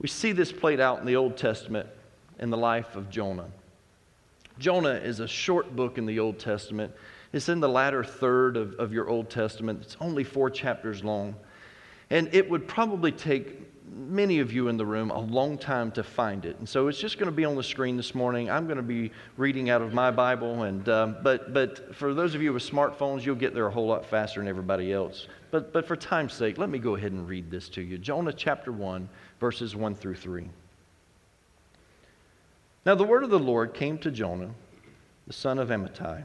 We 0.00 0.08
see 0.08 0.32
this 0.32 0.52
played 0.52 0.80
out 0.80 1.00
in 1.00 1.06
the 1.06 1.16
Old 1.16 1.36
Testament 1.36 1.88
in 2.38 2.50
the 2.50 2.56
life 2.56 2.94
of 2.94 3.10
Jonah. 3.10 3.48
Jonah 4.58 4.94
is 4.94 5.20
a 5.20 5.28
short 5.28 5.74
book 5.74 5.98
in 5.98 6.06
the 6.06 6.18
Old 6.20 6.38
Testament. 6.38 6.92
It's 7.32 7.48
in 7.48 7.60
the 7.60 7.68
latter 7.68 8.04
third 8.04 8.56
of, 8.56 8.74
of 8.74 8.92
your 8.92 9.08
Old 9.08 9.30
Testament. 9.30 9.80
It's 9.82 9.96
only 10.00 10.22
four 10.22 10.50
chapters 10.50 11.02
long. 11.02 11.34
And 12.10 12.28
it 12.32 12.48
would 12.50 12.68
probably 12.68 13.10
take 13.10 13.58
many 13.90 14.40
of 14.40 14.52
you 14.52 14.68
in 14.68 14.76
the 14.76 14.84
room 14.84 15.10
a 15.10 15.18
long 15.18 15.56
time 15.56 15.90
to 15.92 16.02
find 16.02 16.44
it. 16.44 16.58
And 16.58 16.68
so 16.68 16.88
it's 16.88 16.98
just 16.98 17.18
going 17.18 17.30
to 17.30 17.34
be 17.34 17.46
on 17.46 17.56
the 17.56 17.62
screen 17.62 17.96
this 17.96 18.14
morning. 18.14 18.50
I'm 18.50 18.66
going 18.66 18.76
to 18.76 18.82
be 18.82 19.12
reading 19.38 19.70
out 19.70 19.80
of 19.80 19.94
my 19.94 20.10
Bible. 20.10 20.64
And, 20.64 20.86
um, 20.90 21.16
but, 21.22 21.54
but 21.54 21.94
for 21.94 22.12
those 22.12 22.34
of 22.34 22.42
you 22.42 22.52
with 22.52 22.68
smartphones, 22.68 23.24
you'll 23.24 23.34
get 23.34 23.54
there 23.54 23.66
a 23.66 23.70
whole 23.70 23.86
lot 23.86 24.04
faster 24.04 24.40
than 24.40 24.48
everybody 24.48 24.92
else. 24.92 25.26
But, 25.50 25.72
but 25.72 25.86
for 25.86 25.96
time's 25.96 26.34
sake, 26.34 26.58
let 26.58 26.68
me 26.68 26.78
go 26.78 26.96
ahead 26.96 27.12
and 27.12 27.26
read 27.26 27.50
this 27.50 27.70
to 27.70 27.82
you 27.82 27.96
Jonah 27.96 28.32
chapter 28.32 28.72
1, 28.72 29.08
verses 29.40 29.74
1 29.74 29.94
through 29.94 30.16
3. 30.16 30.48
Now 32.84 32.94
the 32.94 33.04
word 33.04 33.24
of 33.24 33.30
the 33.30 33.38
Lord 33.38 33.72
came 33.72 33.96
to 33.98 34.10
Jonah, 34.10 34.50
the 35.26 35.32
son 35.32 35.58
of 35.58 35.68
Amittai 35.68 36.24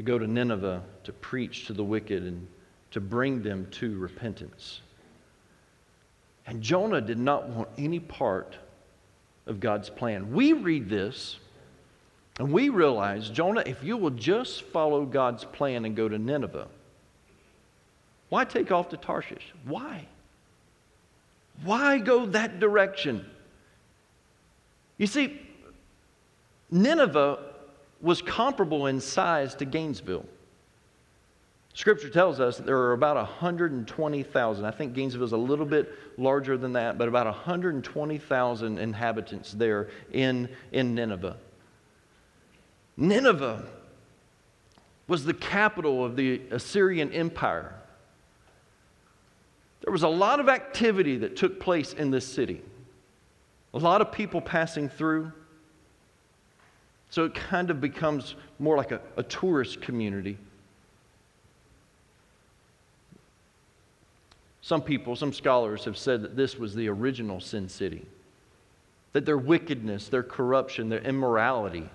to 0.00 0.04
go 0.04 0.18
to 0.18 0.26
Nineveh 0.26 0.82
to 1.04 1.12
preach 1.12 1.66
to 1.66 1.74
the 1.74 1.84
wicked 1.84 2.22
and 2.22 2.48
to 2.90 3.02
bring 3.02 3.42
them 3.42 3.66
to 3.72 3.98
repentance. 3.98 4.80
And 6.46 6.62
Jonah 6.62 7.02
did 7.02 7.18
not 7.18 7.50
want 7.50 7.68
any 7.76 8.00
part 8.00 8.56
of 9.46 9.60
God's 9.60 9.90
plan. 9.90 10.32
We 10.32 10.54
read 10.54 10.88
this 10.88 11.36
and 12.38 12.50
we 12.50 12.70
realize, 12.70 13.28
Jonah, 13.28 13.62
if 13.66 13.84
you 13.84 13.98
will 13.98 14.08
just 14.08 14.62
follow 14.62 15.04
God's 15.04 15.44
plan 15.44 15.84
and 15.84 15.94
go 15.94 16.08
to 16.08 16.16
Nineveh, 16.16 16.68
why 18.30 18.46
take 18.46 18.72
off 18.72 18.88
to 18.88 18.96
Tarshish? 18.96 19.52
Why? 19.66 20.06
Why 21.62 21.98
go 21.98 22.24
that 22.24 22.58
direction? 22.58 23.26
You 24.96 25.06
see, 25.06 25.42
Nineveh 26.70 27.49
was 28.00 28.22
comparable 28.22 28.86
in 28.86 29.00
size 29.00 29.54
to 29.56 29.64
Gainesville. 29.64 30.24
Scripture 31.74 32.10
tells 32.10 32.40
us 32.40 32.56
that 32.56 32.66
there 32.66 32.78
are 32.78 32.92
about 32.92 33.16
120,000. 33.16 34.64
I 34.64 34.70
think 34.70 34.92
Gainesville 34.92 35.24
is 35.24 35.32
a 35.32 35.36
little 35.36 35.66
bit 35.66 35.92
larger 36.18 36.56
than 36.56 36.72
that, 36.72 36.98
but 36.98 37.08
about 37.08 37.26
120,000 37.26 38.78
inhabitants 38.78 39.52
there 39.52 39.88
in, 40.12 40.48
in 40.72 40.94
Nineveh. 40.94 41.36
Nineveh 42.96 43.64
was 45.06 45.24
the 45.24 45.34
capital 45.34 46.04
of 46.04 46.16
the 46.16 46.42
Assyrian 46.50 47.12
Empire. 47.12 47.74
There 49.82 49.92
was 49.92 50.02
a 50.02 50.08
lot 50.08 50.40
of 50.40 50.48
activity 50.48 51.16
that 51.18 51.36
took 51.36 51.60
place 51.60 51.92
in 51.92 52.10
this 52.10 52.26
city, 52.26 52.62
a 53.72 53.78
lot 53.78 54.00
of 54.00 54.12
people 54.12 54.40
passing 54.40 54.88
through. 54.88 55.32
So 57.10 57.24
it 57.24 57.34
kind 57.34 57.70
of 57.70 57.80
becomes 57.80 58.36
more 58.58 58.76
like 58.76 58.92
a, 58.92 59.00
a 59.16 59.22
tourist 59.24 59.80
community. 59.80 60.38
Some 64.62 64.82
people, 64.82 65.16
some 65.16 65.32
scholars 65.32 65.84
have 65.84 65.98
said 65.98 66.22
that 66.22 66.36
this 66.36 66.56
was 66.56 66.74
the 66.74 66.88
original 66.88 67.40
Sin 67.40 67.68
City, 67.68 68.06
that 69.12 69.26
their 69.26 69.38
wickedness, 69.38 70.08
their 70.08 70.22
corruption, 70.22 70.88
their 70.88 71.00
immorality 71.00 71.88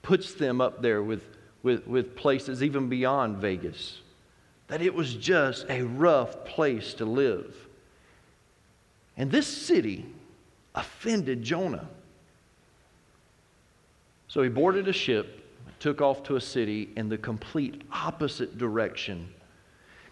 puts 0.00 0.32
them 0.32 0.60
up 0.62 0.80
there 0.80 1.02
with, 1.02 1.24
with, 1.62 1.86
with 1.86 2.16
places 2.16 2.62
even 2.62 2.88
beyond 2.88 3.36
Vegas, 3.36 3.98
that 4.68 4.80
it 4.80 4.94
was 4.94 5.14
just 5.14 5.66
a 5.68 5.82
rough 5.82 6.44
place 6.46 6.94
to 6.94 7.04
live. 7.04 7.54
And 9.18 9.30
this 9.30 9.46
city 9.46 10.06
offended 10.74 11.42
Jonah. 11.42 11.88
So 14.36 14.42
he 14.42 14.50
boarded 14.50 14.86
a 14.86 14.92
ship, 14.92 15.40
took 15.80 16.02
off 16.02 16.22
to 16.24 16.36
a 16.36 16.40
city 16.42 16.92
in 16.94 17.08
the 17.08 17.16
complete 17.16 17.80
opposite 17.90 18.58
direction 18.58 19.32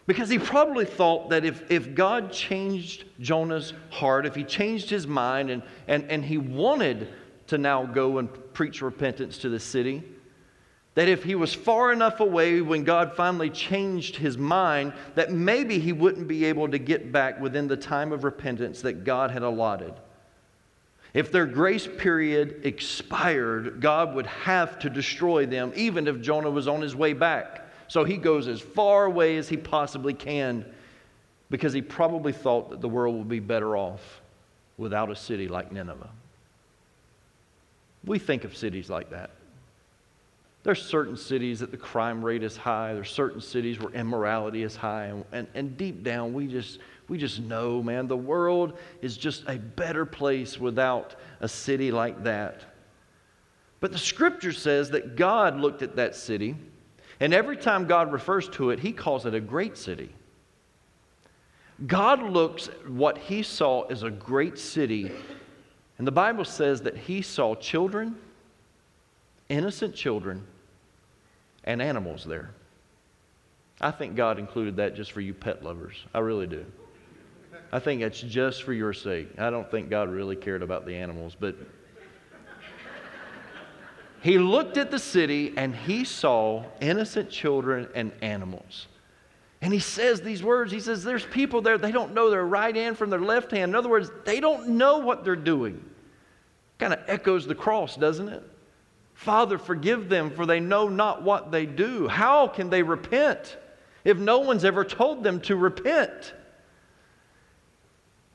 because 0.06 0.30
he 0.30 0.38
probably 0.38 0.86
thought 0.86 1.28
that 1.28 1.44
if, 1.44 1.70
if 1.70 1.94
God 1.94 2.32
changed 2.32 3.04
Jonah's 3.20 3.74
heart, 3.90 4.24
if 4.24 4.34
he 4.34 4.42
changed 4.42 4.88
his 4.88 5.06
mind, 5.06 5.50
and, 5.50 5.62
and, 5.88 6.10
and 6.10 6.24
he 6.24 6.38
wanted 6.38 7.08
to 7.48 7.58
now 7.58 7.84
go 7.84 8.16
and 8.16 8.30
preach 8.54 8.80
repentance 8.80 9.36
to 9.36 9.50
the 9.50 9.60
city, 9.60 10.02
that 10.94 11.06
if 11.06 11.22
he 11.22 11.34
was 11.34 11.52
far 11.52 11.92
enough 11.92 12.20
away 12.20 12.62
when 12.62 12.82
God 12.82 13.14
finally 13.14 13.50
changed 13.50 14.16
his 14.16 14.38
mind, 14.38 14.94
that 15.16 15.32
maybe 15.32 15.78
he 15.78 15.92
wouldn't 15.92 16.28
be 16.28 16.46
able 16.46 16.70
to 16.70 16.78
get 16.78 17.12
back 17.12 17.38
within 17.42 17.68
the 17.68 17.76
time 17.76 18.10
of 18.10 18.24
repentance 18.24 18.80
that 18.80 19.04
God 19.04 19.30
had 19.30 19.42
allotted. 19.42 19.92
If 21.14 21.30
their 21.30 21.46
grace 21.46 21.86
period 21.86 22.62
expired, 22.64 23.80
God 23.80 24.14
would 24.16 24.26
have 24.26 24.80
to 24.80 24.90
destroy 24.90 25.46
them, 25.46 25.72
even 25.76 26.08
if 26.08 26.20
Jonah 26.20 26.50
was 26.50 26.66
on 26.66 26.82
his 26.82 26.96
way 26.96 27.12
back. 27.12 27.68
So 27.86 28.02
he 28.02 28.16
goes 28.16 28.48
as 28.48 28.60
far 28.60 29.04
away 29.04 29.36
as 29.36 29.48
he 29.48 29.56
possibly 29.56 30.12
can 30.12 30.64
because 31.50 31.72
he 31.72 31.82
probably 31.82 32.32
thought 32.32 32.70
that 32.70 32.80
the 32.80 32.88
world 32.88 33.16
would 33.16 33.28
be 33.28 33.38
better 33.38 33.76
off 33.76 34.20
without 34.76 35.10
a 35.10 35.14
city 35.14 35.46
like 35.46 35.70
Nineveh. 35.70 36.10
We 38.04 38.18
think 38.18 38.42
of 38.42 38.56
cities 38.56 38.90
like 38.90 39.10
that. 39.10 39.30
There's 40.64 40.82
certain 40.82 41.16
cities 41.16 41.60
that 41.60 41.70
the 41.70 41.76
crime 41.76 42.24
rate 42.24 42.42
is 42.42 42.56
high. 42.56 42.94
There's 42.94 43.10
certain 43.10 43.40
cities 43.40 43.78
where 43.78 43.92
immorality 43.92 44.62
is 44.62 44.74
high. 44.74 45.04
And, 45.04 45.24
and, 45.30 45.46
and 45.54 45.76
deep 45.76 46.02
down, 46.02 46.32
we 46.32 46.46
just, 46.46 46.80
we 47.08 47.18
just 47.18 47.40
know, 47.40 47.82
man, 47.82 48.08
the 48.08 48.16
world 48.16 48.78
is 49.02 49.16
just 49.16 49.44
a 49.46 49.58
better 49.58 50.06
place 50.06 50.58
without 50.58 51.16
a 51.40 51.48
city 51.48 51.90
like 51.90 52.24
that. 52.24 52.62
But 53.80 53.92
the 53.92 53.98
scripture 53.98 54.52
says 54.52 54.90
that 54.90 55.16
God 55.16 55.60
looked 55.60 55.82
at 55.82 55.96
that 55.96 56.16
city 56.16 56.56
and 57.20 57.32
every 57.32 57.56
time 57.56 57.86
God 57.86 58.12
refers 58.12 58.48
to 58.50 58.70
it, 58.70 58.80
he 58.80 58.92
calls 58.92 59.26
it 59.26 59.34
a 59.34 59.40
great 59.40 59.76
city. 59.76 60.10
God 61.86 62.22
looks 62.22 62.68
at 62.68 62.88
what 62.88 63.18
he 63.18 63.42
saw 63.42 63.82
as 63.82 64.02
a 64.02 64.10
great 64.10 64.58
city, 64.58 65.10
and 65.98 66.06
the 66.06 66.12
Bible 66.12 66.44
says 66.44 66.82
that 66.82 66.96
he 66.96 67.20
saw 67.20 67.54
children, 67.54 68.16
innocent 69.48 69.94
children, 69.94 70.44
and 71.64 71.82
animals 71.82 72.24
there. 72.24 72.50
I 73.80 73.90
think 73.90 74.14
God 74.14 74.38
included 74.38 74.76
that 74.76 74.94
just 74.94 75.12
for 75.12 75.20
you 75.20 75.34
pet 75.34 75.64
lovers. 75.64 75.96
I 76.14 76.20
really 76.20 76.46
do. 76.46 76.64
I 77.74 77.80
think 77.80 78.02
that's 78.02 78.20
just 78.20 78.62
for 78.62 78.72
your 78.72 78.92
sake. 78.92 79.30
I 79.36 79.50
don't 79.50 79.68
think 79.68 79.90
God 79.90 80.08
really 80.08 80.36
cared 80.36 80.62
about 80.62 80.86
the 80.86 80.94
animals, 80.94 81.36
but 81.38 81.56
he 84.22 84.38
looked 84.38 84.76
at 84.76 84.92
the 84.92 84.98
city 85.00 85.52
and 85.56 85.74
he 85.74 86.04
saw 86.04 86.62
innocent 86.80 87.30
children 87.30 87.88
and 87.96 88.12
animals. 88.22 88.86
And 89.60 89.72
he 89.72 89.80
says 89.80 90.20
these 90.20 90.40
words. 90.40 90.70
He 90.70 90.78
says, 90.78 91.02
There's 91.02 91.26
people 91.26 91.62
there, 91.62 91.76
they 91.76 91.90
don't 91.90 92.14
know 92.14 92.30
their 92.30 92.46
right 92.46 92.76
hand 92.76 92.96
from 92.96 93.10
their 93.10 93.18
left 93.18 93.50
hand. 93.50 93.72
In 93.72 93.74
other 93.74 93.88
words, 93.88 94.08
they 94.24 94.38
don't 94.38 94.68
know 94.68 94.98
what 94.98 95.24
they're 95.24 95.34
doing. 95.34 95.84
Kind 96.78 96.92
of 96.92 97.00
echoes 97.08 97.44
the 97.44 97.56
cross, 97.56 97.96
doesn't 97.96 98.28
it? 98.28 98.44
Father, 99.14 99.58
forgive 99.58 100.08
them, 100.08 100.30
for 100.30 100.46
they 100.46 100.60
know 100.60 100.86
not 100.86 101.24
what 101.24 101.50
they 101.50 101.66
do. 101.66 102.06
How 102.06 102.46
can 102.46 102.70
they 102.70 102.84
repent 102.84 103.56
if 104.04 104.16
no 104.16 104.38
one's 104.38 104.64
ever 104.64 104.84
told 104.84 105.24
them 105.24 105.40
to 105.40 105.56
repent? 105.56 106.34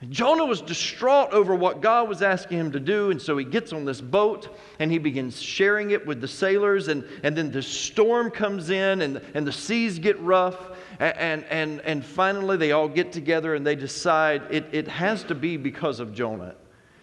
Jonah 0.07 0.45
was 0.45 0.61
distraught 0.61 1.33
over 1.33 1.53
what 1.53 1.81
God 1.81 2.07
was 2.07 2.21
asking 2.21 2.57
him 2.57 2.71
to 2.71 2.79
do, 2.79 3.11
and 3.11 3.21
so 3.21 3.37
he 3.37 3.43
gets 3.43 3.73
on 3.73 3.83
this 3.83 3.99
boat 3.99 4.55
and 4.79 4.89
he 4.89 4.97
begins 4.97 5.41
sharing 5.41 5.91
it 5.91 6.07
with 6.07 6.21
the 6.21 6.27
sailors. 6.27 6.87
And, 6.87 7.03
and 7.21 7.35
then 7.35 7.51
the 7.51 7.61
storm 7.61 8.31
comes 8.31 8.69
in 8.69 9.01
and, 9.01 9.21
and 9.33 9.45
the 9.45 9.51
seas 9.51 9.99
get 9.99 10.17
rough. 10.21 10.57
And, 10.99 11.43
and, 11.45 11.81
and 11.81 12.05
finally, 12.05 12.55
they 12.55 12.71
all 12.71 12.87
get 12.87 13.11
together 13.11 13.55
and 13.55 13.67
they 13.67 13.75
decide 13.75 14.43
it, 14.49 14.67
it 14.71 14.87
has 14.87 15.23
to 15.25 15.35
be 15.35 15.57
because 15.57 15.99
of 15.99 16.13
Jonah. 16.13 16.55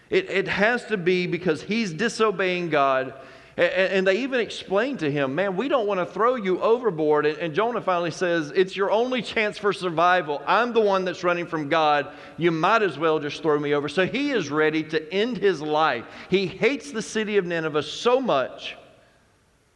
It, 0.09 0.31
it 0.31 0.49
has 0.49 0.85
to 0.87 0.97
be 0.97 1.27
because 1.27 1.63
he's 1.63 1.93
disobeying 1.93 2.71
God 2.71 3.13
and 3.57 4.07
they 4.07 4.19
even 4.19 4.39
explained 4.39 4.99
to 4.99 5.11
him, 5.11 5.35
Man, 5.35 5.57
we 5.57 5.69
don't 5.69 5.87
want 5.87 5.99
to 5.99 6.07
throw 6.07 6.35
you 6.35 6.61
overboard. 6.61 7.25
And 7.25 7.55
Jonah 7.55 7.81
finally 7.81 8.11
says, 8.11 8.53
It's 8.55 8.77
your 8.77 8.91
only 8.91 9.23
chance 9.23 9.57
for 9.57 9.73
survival. 9.73 10.43
I'm 10.47 10.75
the 10.75 10.83
one 10.83 11.07
that's 11.07 11.25
running 11.25 11.47
from 11.47 11.71
God. 11.71 12.13
You 12.37 12.51
might 12.51 12.83
as 12.83 12.99
well 12.99 13.19
just 13.19 13.41
throw 13.41 13.59
me 13.59 13.73
over. 13.73 13.89
So 13.89 14.07
he 14.07 14.31
is 14.31 14.51
ready 14.51 14.83
to 14.85 15.13
end 15.13 15.39
his 15.39 15.63
life. 15.63 16.05
He 16.29 16.47
hates 16.47 16.93
the 16.93 17.01
city 17.01 17.39
of 17.39 17.47
Nineveh 17.47 17.83
so 17.83 18.21
much 18.21 18.77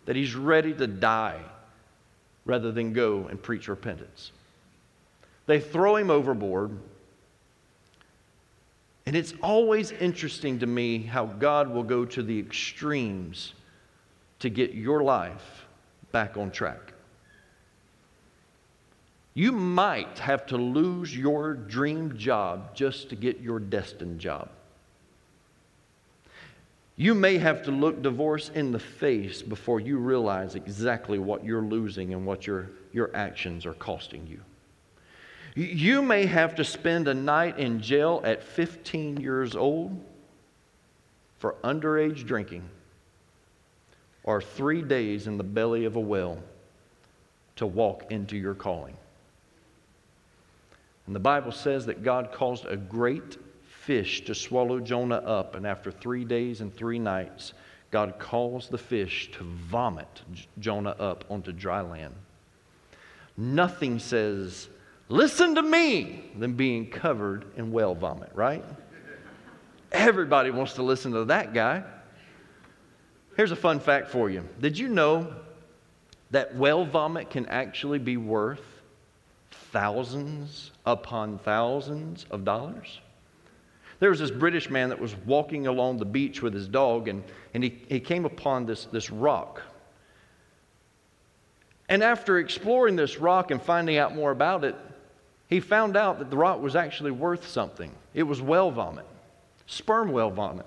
that 0.04 0.14
he's 0.14 0.34
ready 0.34 0.74
to 0.74 0.86
die 0.86 1.40
rather 2.44 2.72
than 2.72 2.92
go 2.92 3.28
and 3.28 3.42
preach 3.42 3.66
repentance. 3.68 4.32
They 5.46 5.58
throw 5.58 5.96
him 5.96 6.10
overboard. 6.10 6.76
And 9.06 9.16
it's 9.16 9.32
always 9.42 9.90
interesting 9.90 10.58
to 10.58 10.66
me 10.66 10.98
how 10.98 11.24
God 11.24 11.70
will 11.70 11.82
go 11.82 12.04
to 12.04 12.22
the 12.22 12.38
extremes 12.38 13.54
to 14.40 14.50
get 14.50 14.72
your 14.72 15.02
life 15.02 15.66
back 16.12 16.36
on 16.36 16.50
track. 16.50 16.92
You 19.34 19.52
might 19.52 20.18
have 20.18 20.44
to 20.46 20.56
lose 20.56 21.16
your 21.16 21.54
dream 21.54 22.18
job 22.18 22.74
just 22.74 23.08
to 23.10 23.16
get 23.16 23.40
your 23.40 23.60
destined 23.60 24.18
job. 24.18 24.50
You 26.96 27.14
may 27.14 27.38
have 27.38 27.62
to 27.62 27.70
look 27.70 28.02
divorce 28.02 28.50
in 28.54 28.72
the 28.72 28.78
face 28.78 29.40
before 29.40 29.80
you 29.80 29.96
realize 29.98 30.54
exactly 30.54 31.18
what 31.18 31.44
you're 31.44 31.62
losing 31.62 32.12
and 32.12 32.26
what 32.26 32.46
your, 32.46 32.70
your 32.92 33.10
actions 33.14 33.64
are 33.64 33.72
costing 33.74 34.26
you. 34.26 34.40
You 35.54 36.02
may 36.02 36.26
have 36.26 36.54
to 36.56 36.64
spend 36.64 37.08
a 37.08 37.14
night 37.14 37.58
in 37.58 37.80
jail 37.80 38.20
at 38.24 38.42
15 38.42 39.18
years 39.18 39.56
old 39.56 39.98
for 41.38 41.56
underage 41.64 42.26
drinking 42.26 42.68
or 44.24 44.40
three 44.40 44.82
days 44.82 45.26
in 45.26 45.36
the 45.36 45.44
belly 45.44 45.84
of 45.84 45.96
a 45.96 46.00
whale 46.00 46.42
to 47.56 47.66
walk 47.66 48.04
into 48.10 48.36
your 48.36 48.54
calling. 48.54 48.96
And 51.06 51.14
the 51.14 51.20
Bible 51.20 51.52
says 51.52 51.86
that 51.86 52.02
God 52.02 52.32
caused 52.32 52.66
a 52.66 52.76
great 52.76 53.38
fish 53.64 54.24
to 54.26 54.34
swallow 54.34 54.78
Jonah 54.78 55.16
up, 55.16 55.56
and 55.56 55.66
after 55.66 55.90
three 55.90 56.24
days 56.24 56.60
and 56.60 56.72
three 56.72 56.98
nights, 56.98 57.54
God 57.90 58.18
caused 58.18 58.70
the 58.70 58.78
fish 58.78 59.30
to 59.32 59.42
vomit 59.42 60.22
Jonah 60.60 60.94
up 60.98 61.24
onto 61.28 61.50
dry 61.50 61.80
land. 61.80 62.14
Nothing 63.36 63.98
says, 63.98 64.68
listen 65.08 65.54
to 65.56 65.62
me, 65.62 66.30
than 66.38 66.52
being 66.52 66.88
covered 66.88 67.46
in 67.56 67.72
whale 67.72 67.94
vomit, 67.94 68.30
right? 68.34 68.64
Everybody 69.90 70.50
wants 70.50 70.74
to 70.74 70.82
listen 70.82 71.10
to 71.12 71.24
that 71.24 71.52
guy. 71.52 71.82
Here's 73.40 73.52
a 73.52 73.56
fun 73.56 73.80
fact 73.80 74.10
for 74.10 74.28
you. 74.28 74.46
Did 74.60 74.78
you 74.78 74.86
know 74.86 75.32
that 76.30 76.54
whale 76.56 76.84
vomit 76.84 77.30
can 77.30 77.46
actually 77.46 77.98
be 77.98 78.18
worth 78.18 78.60
thousands 79.72 80.72
upon 80.84 81.38
thousands 81.38 82.26
of 82.30 82.44
dollars? 82.44 83.00
There 83.98 84.10
was 84.10 84.18
this 84.18 84.30
British 84.30 84.68
man 84.68 84.90
that 84.90 85.00
was 85.00 85.16
walking 85.24 85.68
along 85.68 85.96
the 85.96 86.04
beach 86.04 86.42
with 86.42 86.52
his 86.52 86.68
dog, 86.68 87.08
and, 87.08 87.24
and 87.54 87.64
he, 87.64 87.82
he 87.88 87.98
came 87.98 88.26
upon 88.26 88.66
this, 88.66 88.84
this 88.84 89.08
rock. 89.08 89.62
And 91.88 92.02
after 92.02 92.36
exploring 92.36 92.94
this 92.94 93.16
rock 93.16 93.50
and 93.50 93.62
finding 93.62 93.96
out 93.96 94.14
more 94.14 94.32
about 94.32 94.64
it, 94.64 94.76
he 95.48 95.60
found 95.60 95.96
out 95.96 96.18
that 96.18 96.28
the 96.28 96.36
rock 96.36 96.60
was 96.60 96.76
actually 96.76 97.12
worth 97.12 97.48
something. 97.48 97.90
It 98.12 98.24
was 98.24 98.42
whale 98.42 98.70
vomit, 98.70 99.06
sperm 99.64 100.12
whale 100.12 100.28
vomit. 100.28 100.66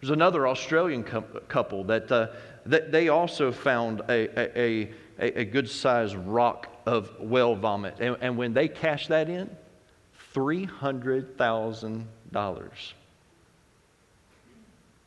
There's 0.00 0.10
another 0.10 0.46
Australian 0.48 1.04
couple 1.04 1.84
that, 1.84 2.10
uh, 2.10 2.28
that 2.66 2.90
they 2.92 3.08
also 3.08 3.52
found 3.52 4.00
a, 4.08 4.58
a, 4.58 4.90
a, 5.18 5.40
a 5.40 5.44
good 5.44 5.68
sized 5.68 6.14
rock 6.14 6.68
of 6.86 7.20
whale 7.20 7.54
vomit. 7.54 7.96
And, 8.00 8.16
and 8.20 8.36
when 8.36 8.54
they 8.54 8.68
cashed 8.68 9.08
that 9.08 9.28
in, 9.28 9.50
$300,000. 10.34 12.92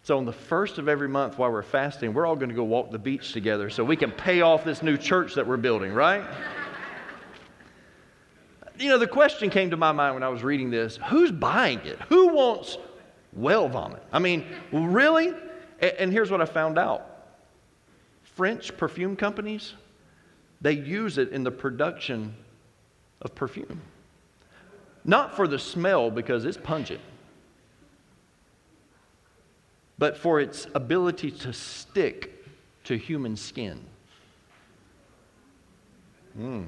So, 0.04 0.18
on 0.18 0.26
the 0.26 0.34
first 0.34 0.80
of 0.80 0.90
every 0.90 1.08
month 1.08 1.38
while 1.38 1.50
we're 1.50 1.62
fasting, 1.62 2.14
we're 2.14 2.26
all 2.26 2.36
going 2.36 2.50
to 2.50 2.56
go 2.56 2.66
walk 2.66 2.92
the 2.92 3.00
beach 3.00 3.32
together 3.32 3.70
so 3.70 3.86
we 3.86 3.96
can 3.96 4.12
pay 4.12 4.42
off 4.42 4.66
this 4.66 4.84
new 4.84 4.98
church 4.98 5.36
that 5.36 5.48
we're 5.48 5.56
building, 5.56 5.94
right? 5.94 6.26
you 8.78 8.90
know, 8.90 8.98
the 8.98 9.08
question 9.08 9.50
came 9.50 9.70
to 9.70 9.78
my 9.78 9.94
mind 9.94 10.16
when 10.16 10.24
I 10.24 10.28
was 10.28 10.44
reading 10.44 10.70
this 10.70 11.00
who's 11.08 11.32
buying 11.32 11.80
it? 11.86 11.98
Who 12.10 12.34
wants 12.34 12.78
whale 13.32 13.70
vomit? 13.70 14.04
I 14.12 14.20
mean, 14.20 14.46
really? 14.74 15.34
And 15.80 16.12
here's 16.12 16.30
what 16.30 16.42
I 16.42 16.46
found 16.46 16.78
out 16.78 17.10
French 18.24 18.76
perfume 18.76 19.16
companies, 19.16 19.74
they 20.60 20.74
use 20.74 21.18
it 21.18 21.30
in 21.30 21.46
the 21.46 21.52
production 21.52 22.36
of 23.22 23.34
perfume. 23.36 23.80
Not 25.06 25.34
for 25.34 25.48
the 25.48 25.60
smell 25.60 26.12
because 26.12 26.44
it's 26.44 26.58
pungent 26.58 27.00
but 29.98 30.18
for 30.18 30.40
its 30.40 30.68
ability 30.74 31.32
to 31.32 31.54
stick 31.54 32.46
to 32.86 32.98
human 32.98 33.36
skin. 33.36 33.80
Mm. 36.38 36.68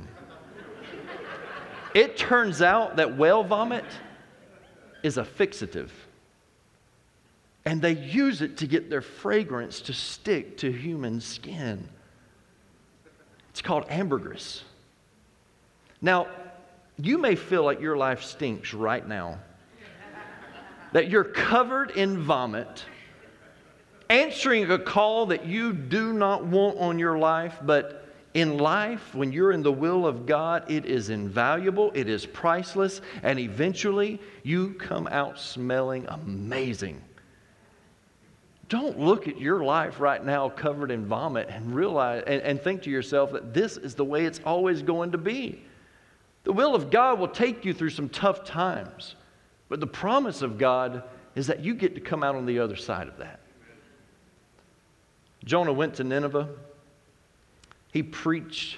It 1.94 2.18
turns 2.18 2.62
out 2.62 2.98
that 2.98 3.18
whale 3.18 3.44
vomit 3.44 3.86
is 5.02 5.18
a 5.18 5.24
fixative. 5.24 5.90
And 7.66 7.82
they 7.82 7.94
use 7.94 8.42
it 8.42 8.58
to 8.58 8.68
get 8.68 8.90
their 8.90 9.02
fragrance 9.02 9.82
to 9.82 9.94
stick 9.94 10.58
to 10.58 10.72
human 10.72 11.20
skin. 11.20 11.88
It's 13.50 13.62
called 13.62 13.86
ambergris. 13.90 14.64
Now, 16.02 16.28
you 16.98 17.18
may 17.18 17.36
feel 17.36 17.64
like 17.64 17.82
your 17.82 17.98
life 17.98 18.24
stinks 18.24 18.74
right 18.74 19.08
now, 19.08 19.40
that 20.92 21.10
you're 21.10 21.24
covered 21.24 21.92
in 21.92 22.20
vomit 22.20 22.86
answering 24.10 24.70
a 24.72 24.80
call 24.80 25.28
that 25.28 25.46
you 25.46 25.74
do 25.74 26.14
not 26.14 26.46
want 26.46 26.78
on 26.78 27.00
your 27.00 27.18
life, 27.18 27.58
but 27.64 28.06
in 28.34 28.58
life, 28.58 29.16
when 29.16 29.32
you're 29.32 29.54
in 29.54 29.64
the 29.64 29.72
will 29.72 30.06
of 30.06 30.26
God, 30.26 30.70
it 30.70 30.86
is 30.86 31.10
invaluable, 31.10 31.92
it 31.96 32.10
is 32.10 32.26
priceless, 32.26 33.00
and 33.24 33.40
eventually 33.40 34.20
you 34.44 34.74
come 34.74 35.08
out 35.08 35.40
smelling 35.40 36.06
amazing. 36.10 37.02
Don't 38.68 39.00
look 39.00 39.30
at 39.30 39.40
your 39.40 39.64
life 39.64 40.02
right 40.02 40.24
now 40.24 40.50
covered 40.50 40.92
in 40.92 41.06
vomit 41.06 41.48
and 41.50 41.74
realize 41.74 42.24
and, 42.28 42.42
and 42.42 42.62
think 42.62 42.82
to 42.84 42.90
yourself 42.90 43.32
that 43.32 43.54
this 43.54 43.78
is 43.78 43.96
the 43.96 44.04
way 44.04 44.26
it's 44.26 44.42
always 44.46 44.82
going 44.82 45.12
to 45.14 45.18
be. 45.18 45.64
The 46.44 46.52
will 46.52 46.76
of 46.76 46.92
God 46.92 47.20
will 47.20 47.30
take 47.30 47.64
you 47.64 47.74
through 47.74 47.92
some 47.92 48.10
tough 48.10 48.44
times, 48.44 49.16
but 49.70 49.80
the 49.80 49.88
promise 49.88 50.42
of 50.42 50.58
God 50.58 51.04
is 51.36 51.48
that 51.48 51.62
you 51.62 51.74
get 51.74 51.96
to 51.96 52.02
come 52.02 52.22
out 52.22 52.36
on 52.36 52.46
the 52.46 52.60
other 52.60 52.76
side 52.76 53.08
of 53.08 53.18
that. 53.18 53.40
Jonah 55.46 55.74
went 55.74 55.96
to 55.96 56.04
Nineveh. 56.04 56.50
He 57.94 58.04
preached. 58.04 58.78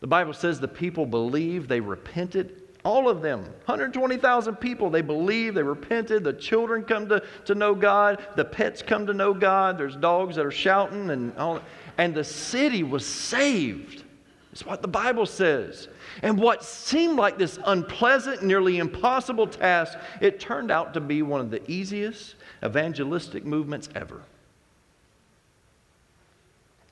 The 0.00 0.06
Bible 0.06 0.32
says 0.32 0.60
the 0.60 0.68
people 0.68 1.04
believed, 1.04 1.68
they 1.68 1.80
repented. 1.80 2.56
All 2.82 3.10
of 3.10 3.20
them, 3.20 3.42
120,000 3.42 4.56
people, 4.56 4.88
they 4.88 5.02
believed, 5.02 5.54
they 5.56 5.62
repented. 5.62 6.24
The 6.24 6.32
children 6.32 6.82
come 6.82 7.08
to, 7.10 7.22
to 7.44 7.54
know 7.54 7.74
God. 7.74 8.24
The 8.36 8.44
pets 8.44 8.80
come 8.80 9.06
to 9.06 9.12
know 9.12 9.34
God. 9.34 9.76
There's 9.76 9.96
dogs 9.96 10.36
that 10.36 10.46
are 10.46 10.50
shouting, 10.50 11.10
and, 11.10 11.36
all, 11.36 11.60
and 11.98 12.14
the 12.14 12.24
city 12.24 12.82
was 12.82 13.04
saved. 13.04 14.04
It's 14.52 14.64
what 14.64 14.80
the 14.80 14.88
Bible 14.88 15.26
says. 15.26 15.88
And 16.22 16.38
what 16.38 16.64
seemed 16.64 17.16
like 17.16 17.36
this 17.36 17.58
unpleasant, 17.66 18.42
nearly 18.42 18.78
impossible 18.78 19.46
task, 19.46 19.98
it 20.22 20.40
turned 20.40 20.70
out 20.70 20.94
to 20.94 21.00
be 21.00 21.20
one 21.20 21.40
of 21.40 21.50
the 21.50 21.70
easiest 21.70 22.36
evangelistic 22.64 23.44
movements 23.44 23.90
ever. 23.94 24.22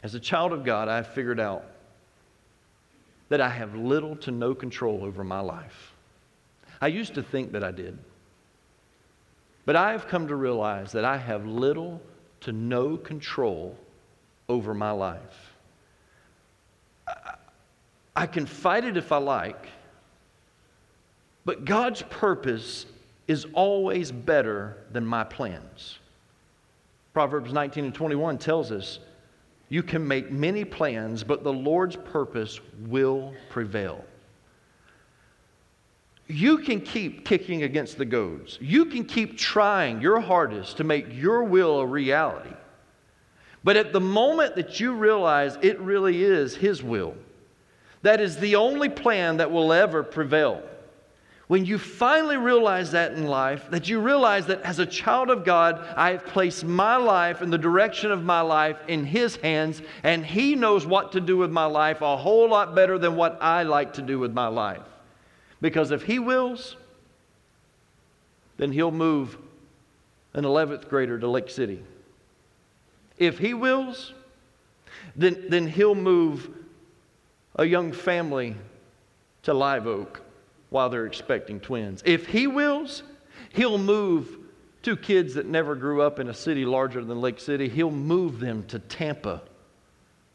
As 0.02 0.14
a 0.14 0.20
child 0.20 0.52
of 0.52 0.64
God, 0.64 0.88
I 0.88 0.96
have 0.96 1.08
figured 1.08 1.40
out 1.40 1.64
that 3.28 3.40
I 3.40 3.48
have 3.48 3.74
little 3.74 4.16
to 4.16 4.30
no 4.30 4.54
control 4.54 5.04
over 5.04 5.24
my 5.24 5.40
life. 5.40 5.92
I 6.80 6.86
used 6.86 7.14
to 7.14 7.22
think 7.22 7.52
that 7.52 7.64
I 7.64 7.72
did. 7.72 7.98
But 9.66 9.76
I 9.76 9.92
have 9.92 10.08
come 10.08 10.28
to 10.28 10.36
realize 10.36 10.92
that 10.92 11.04
I 11.04 11.18
have 11.18 11.46
little 11.46 12.00
to 12.40 12.52
no 12.52 12.96
control 12.96 13.76
over 14.48 14.72
my 14.72 14.92
life. 14.92 15.52
I 18.16 18.26
can 18.26 18.46
fight 18.46 18.84
it 18.84 18.96
if 18.96 19.12
I 19.12 19.18
like, 19.18 19.68
but 21.44 21.64
God's 21.64 22.02
purpose 22.02 22.86
is 23.26 23.46
always 23.52 24.10
better 24.10 24.76
than 24.90 25.04
my 25.04 25.22
plans. 25.22 25.98
Proverbs 27.12 27.52
19 27.52 27.84
and 27.84 27.94
21 27.94 28.38
tells 28.38 28.72
us 28.72 29.00
you 29.68 29.82
can 29.82 30.06
make 30.06 30.30
many 30.30 30.64
plans, 30.64 31.22
but 31.22 31.44
the 31.44 31.52
Lord's 31.52 31.96
purpose 31.96 32.60
will 32.86 33.34
prevail. 33.50 34.04
You 36.26 36.58
can 36.58 36.80
keep 36.80 37.26
kicking 37.26 37.62
against 37.62 37.98
the 37.98 38.04
goads. 38.04 38.58
You 38.60 38.86
can 38.86 39.04
keep 39.04 39.38
trying 39.38 40.00
your 40.00 40.20
hardest 40.20 40.76
to 40.78 40.84
make 40.84 41.06
your 41.10 41.44
will 41.44 41.80
a 41.80 41.86
reality. 41.86 42.54
But 43.64 43.76
at 43.76 43.92
the 43.92 44.00
moment 44.00 44.56
that 44.56 44.78
you 44.78 44.94
realize 44.94 45.58
it 45.62 45.78
really 45.80 46.22
is 46.22 46.54
His 46.54 46.82
will, 46.82 47.14
that 48.02 48.20
is 48.20 48.36
the 48.36 48.56
only 48.56 48.88
plan 48.88 49.38
that 49.38 49.50
will 49.50 49.72
ever 49.72 50.02
prevail. 50.02 50.62
When 51.48 51.64
you 51.64 51.78
finally 51.78 52.36
realize 52.36 52.90
that 52.90 53.12
in 53.12 53.26
life, 53.26 53.70
that 53.70 53.88
you 53.88 54.00
realize 54.00 54.46
that 54.46 54.60
as 54.60 54.78
a 54.78 54.86
child 54.86 55.30
of 55.30 55.46
God, 55.46 55.82
I 55.96 56.12
have 56.12 56.26
placed 56.26 56.62
my 56.62 56.96
life 56.96 57.40
and 57.40 57.50
the 57.50 57.58
direction 57.58 58.12
of 58.12 58.22
my 58.22 58.42
life 58.42 58.76
in 58.86 59.06
His 59.06 59.36
hands, 59.36 59.80
and 60.02 60.24
He 60.24 60.54
knows 60.54 60.86
what 60.86 61.12
to 61.12 61.22
do 61.22 61.38
with 61.38 61.50
my 61.50 61.64
life 61.64 62.02
a 62.02 62.18
whole 62.18 62.50
lot 62.50 62.74
better 62.74 62.98
than 62.98 63.16
what 63.16 63.38
I 63.40 63.62
like 63.62 63.94
to 63.94 64.02
do 64.02 64.18
with 64.18 64.34
my 64.34 64.48
life. 64.48 64.82
Because 65.62 65.90
if 65.90 66.02
He 66.02 66.18
wills, 66.18 66.76
then 68.58 68.70
He'll 68.70 68.90
move 68.90 69.38
an 70.34 70.44
11th 70.44 70.86
grader 70.90 71.18
to 71.18 71.28
Lake 71.28 71.48
City. 71.48 71.82
If 73.16 73.38
He 73.38 73.54
wills, 73.54 74.12
then, 75.16 75.46
then 75.48 75.66
He'll 75.66 75.94
move 75.94 76.50
a 77.56 77.64
young 77.64 77.90
family 77.90 78.54
to 79.44 79.54
Live 79.54 79.86
Oak 79.86 80.20
while 80.70 80.90
they're 80.90 81.06
expecting 81.06 81.60
twins. 81.60 82.02
If 82.04 82.26
He 82.26 82.46
wills, 82.46 83.02
He'll 83.50 83.78
move 83.78 84.38
two 84.82 84.96
kids 84.96 85.34
that 85.34 85.46
never 85.46 85.74
grew 85.74 86.02
up 86.02 86.18
in 86.18 86.28
a 86.28 86.34
city 86.34 86.64
larger 86.64 87.04
than 87.04 87.20
Lake 87.20 87.40
City, 87.40 87.68
He'll 87.68 87.90
move 87.90 88.40
them 88.40 88.64
to 88.68 88.78
Tampa 88.78 89.42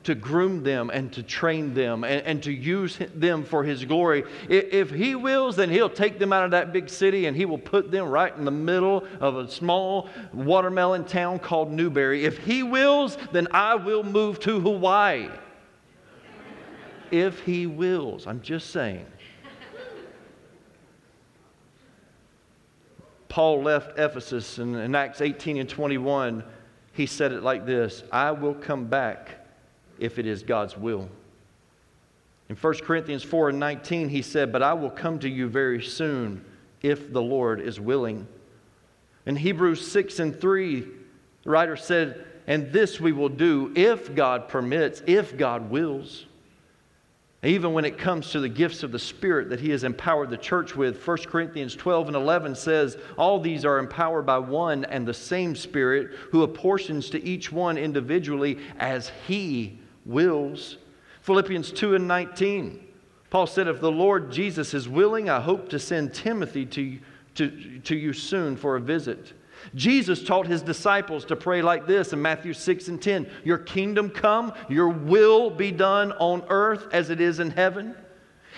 to 0.04 0.16
groom 0.16 0.64
them 0.64 0.90
and 0.94 1.12
to 1.14 1.24
train 1.24 1.74
them 1.74 2.04
and, 2.04 2.26
and 2.26 2.44
to 2.44 2.52
use 2.52 2.98
them 3.16 3.44
for 3.44 3.64
His 3.64 3.86
glory. 3.86 4.24
If, 4.50 4.74
if 4.74 4.90
He 4.92 5.16
wills, 5.16 5.56
then 5.56 5.70
He'll 5.70 5.90
take 5.90 6.20
them 6.20 6.34
out 6.34 6.46
of 6.46 6.52
that 6.52 6.74
big 6.74 6.90
city 6.90 7.26
and 7.26 7.36
He 7.36 7.46
will 7.46 7.58
put 7.58 7.92
them 7.92 8.08
right 8.08 8.36
in 8.36 8.46
the 8.46 8.52
middle 8.52 9.06
of 9.20 9.38
a 9.38 9.50
small 9.50 10.10
watermelon 10.34 11.06
town 11.06 11.40
called 11.40 11.72
Newberry. 11.72 12.26
If 12.26 12.38
He 12.40 12.64
wills, 12.64 13.18
then 13.32 13.48
I 13.52 13.76
will 13.76 14.04
move 14.04 14.40
to 14.42 14.60
Hawaii. 14.60 15.30
If 17.12 17.40
He 17.42 17.66
wills, 17.68 18.28
I'm 18.28 18.42
just 18.42 18.72
saying. 18.72 19.06
Paul 23.34 23.64
left 23.64 23.98
Ephesus 23.98 24.60
and 24.60 24.76
in 24.76 24.94
Acts 24.94 25.20
18 25.20 25.58
and 25.58 25.68
21, 25.68 26.44
he 26.92 27.08
said 27.08 27.32
it 27.32 27.42
like 27.42 27.66
this 27.66 28.04
I 28.12 28.30
will 28.30 28.54
come 28.54 28.86
back 28.86 29.48
if 29.98 30.20
it 30.20 30.28
is 30.28 30.44
God's 30.44 30.78
will. 30.78 31.10
In 32.48 32.56
1 32.56 32.74
Corinthians 32.84 33.24
4 33.24 33.50
and 33.50 33.60
19, 33.60 34.10
he 34.10 34.22
said, 34.22 34.52
But 34.52 34.62
I 34.62 34.74
will 34.74 34.92
come 34.92 35.18
to 35.18 35.28
you 35.28 35.48
very 35.48 35.82
soon 35.82 36.46
if 36.84 37.12
the 37.12 37.24
Lord 37.24 37.60
is 37.60 37.80
willing. 37.80 38.28
In 39.26 39.36
Hebrews 39.36 39.92
6 39.92 40.20
and 40.20 40.40
3, 40.40 40.82
the 40.82 41.50
writer 41.50 41.76
said, 41.76 42.24
And 42.46 42.72
this 42.72 43.00
we 43.00 43.14
will 43.14 43.30
do 43.30 43.74
if 43.76 44.14
God 44.14 44.48
permits, 44.48 45.02
if 45.08 45.36
God 45.36 45.72
wills. 45.72 46.28
Even 47.44 47.74
when 47.74 47.84
it 47.84 47.98
comes 47.98 48.32
to 48.32 48.40
the 48.40 48.48
gifts 48.48 48.84
of 48.84 48.94
the 48.94 49.00
Spirit 49.00 49.50
that 49.50 49.60
He 49.60 49.70
has 49.72 49.84
empowered 49.84 50.30
the 50.30 50.38
church 50.38 50.78
with, 50.78 51.06
1 51.06 51.18
Corinthians 51.26 51.76
12 51.76 52.08
and 52.08 52.16
11 52.16 52.56
says, 52.56 52.98
All 53.18 53.40
these 53.40 53.66
are 53.66 53.80
empowered 53.80 54.26
by 54.26 54.38
one 54.38 54.86
and 54.86 55.06
the 55.06 55.14
same 55.14 55.54
Spirit, 55.54 56.12
who 56.32 56.44
apportions 56.44 57.10
to 57.10 57.22
each 57.22 57.52
one 57.52 57.78
individually 57.78 58.60
as 58.80 59.12
He 59.28 59.78
wills. 60.06 60.78
Philippians 61.22 61.72
2 61.74 61.96
and 61.96 62.08
19, 62.08 62.88
Paul 63.30 63.48
said, 63.48 63.68
If 63.68 63.82
the 63.82 63.92
Lord 63.92 64.32
Jesus 64.32 64.74
is 64.74 64.88
willing, 64.88 65.30
I 65.30 65.42
hope 65.42 65.68
to 65.70 65.80
send 65.80 66.14
Timothy 66.14 66.66
to, 66.68 67.00
to, 67.36 67.80
to 67.80 67.96
you 67.96 68.14
soon 68.14 68.56
for 68.56 68.78
a 68.78 68.82
visit 68.82 69.34
Jesus 69.76 70.24
taught 70.24 70.48
his 70.48 70.62
disciples 70.62 71.26
to 71.26 71.36
pray 71.36 71.62
like 71.62 71.88
this 71.88 72.14
in 72.14 72.22
Matthew 72.22 72.54
6 72.54 72.88
and 72.88 73.02
10 73.02 73.30
Your 73.44 73.58
kingdom 73.58 74.10
come, 74.10 74.54
your 74.70 74.90
will 74.90 75.50
be 75.50 75.72
done 75.72 76.12
on 76.14 76.44
earth 76.50 76.88
as 76.92 77.10
it 77.10 77.22
is 77.22 77.40
in 77.40 77.52
heaven. 77.52 77.96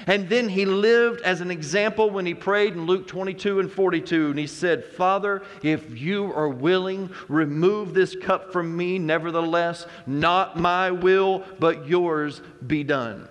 And 0.08 0.28
then 0.28 0.50
he 0.50 0.66
lived 0.66 1.22
as 1.22 1.42
an 1.42 1.50
example 1.50 2.10
when 2.10 2.26
he 2.26 2.34
prayed 2.34 2.74
in 2.74 2.86
Luke 2.86 3.08
22 3.08 3.62
and 3.62 3.72
42. 3.72 4.30
And 4.32 4.40
he 4.40 4.48
said, 4.48 4.84
Father, 4.84 5.42
if 5.64 5.98
you 5.98 6.34
are 6.34 6.50
willing, 6.50 7.10
remove 7.30 7.94
this 7.94 8.16
cup 8.16 8.52
from 8.52 8.76
me. 8.76 9.00
Nevertheless, 9.00 9.86
not 10.06 10.60
my 10.60 10.92
will, 10.92 11.44
but 11.60 11.88
yours 11.88 12.42
be 12.68 12.84
done. 12.84 13.30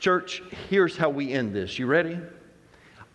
Church, 0.00 0.42
here's 0.68 0.96
how 0.96 1.10
we 1.10 1.32
end 1.32 1.54
this. 1.54 1.78
You 1.78 1.86
ready? 1.86 2.18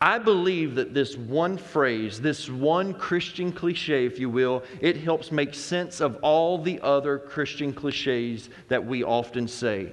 I 0.03 0.17
believe 0.17 0.73
that 0.75 0.95
this 0.95 1.15
one 1.15 1.59
phrase, 1.59 2.19
this 2.19 2.49
one 2.49 2.95
Christian 2.95 3.51
cliche, 3.51 4.07
if 4.07 4.19
you 4.19 4.31
will, 4.31 4.63
it 4.79 4.97
helps 4.97 5.31
make 5.31 5.53
sense 5.53 6.01
of 6.01 6.17
all 6.23 6.57
the 6.57 6.81
other 6.81 7.19
Christian 7.19 7.71
cliches 7.71 8.49
that 8.67 8.83
we 8.83 9.03
often 9.03 9.47
say. 9.47 9.91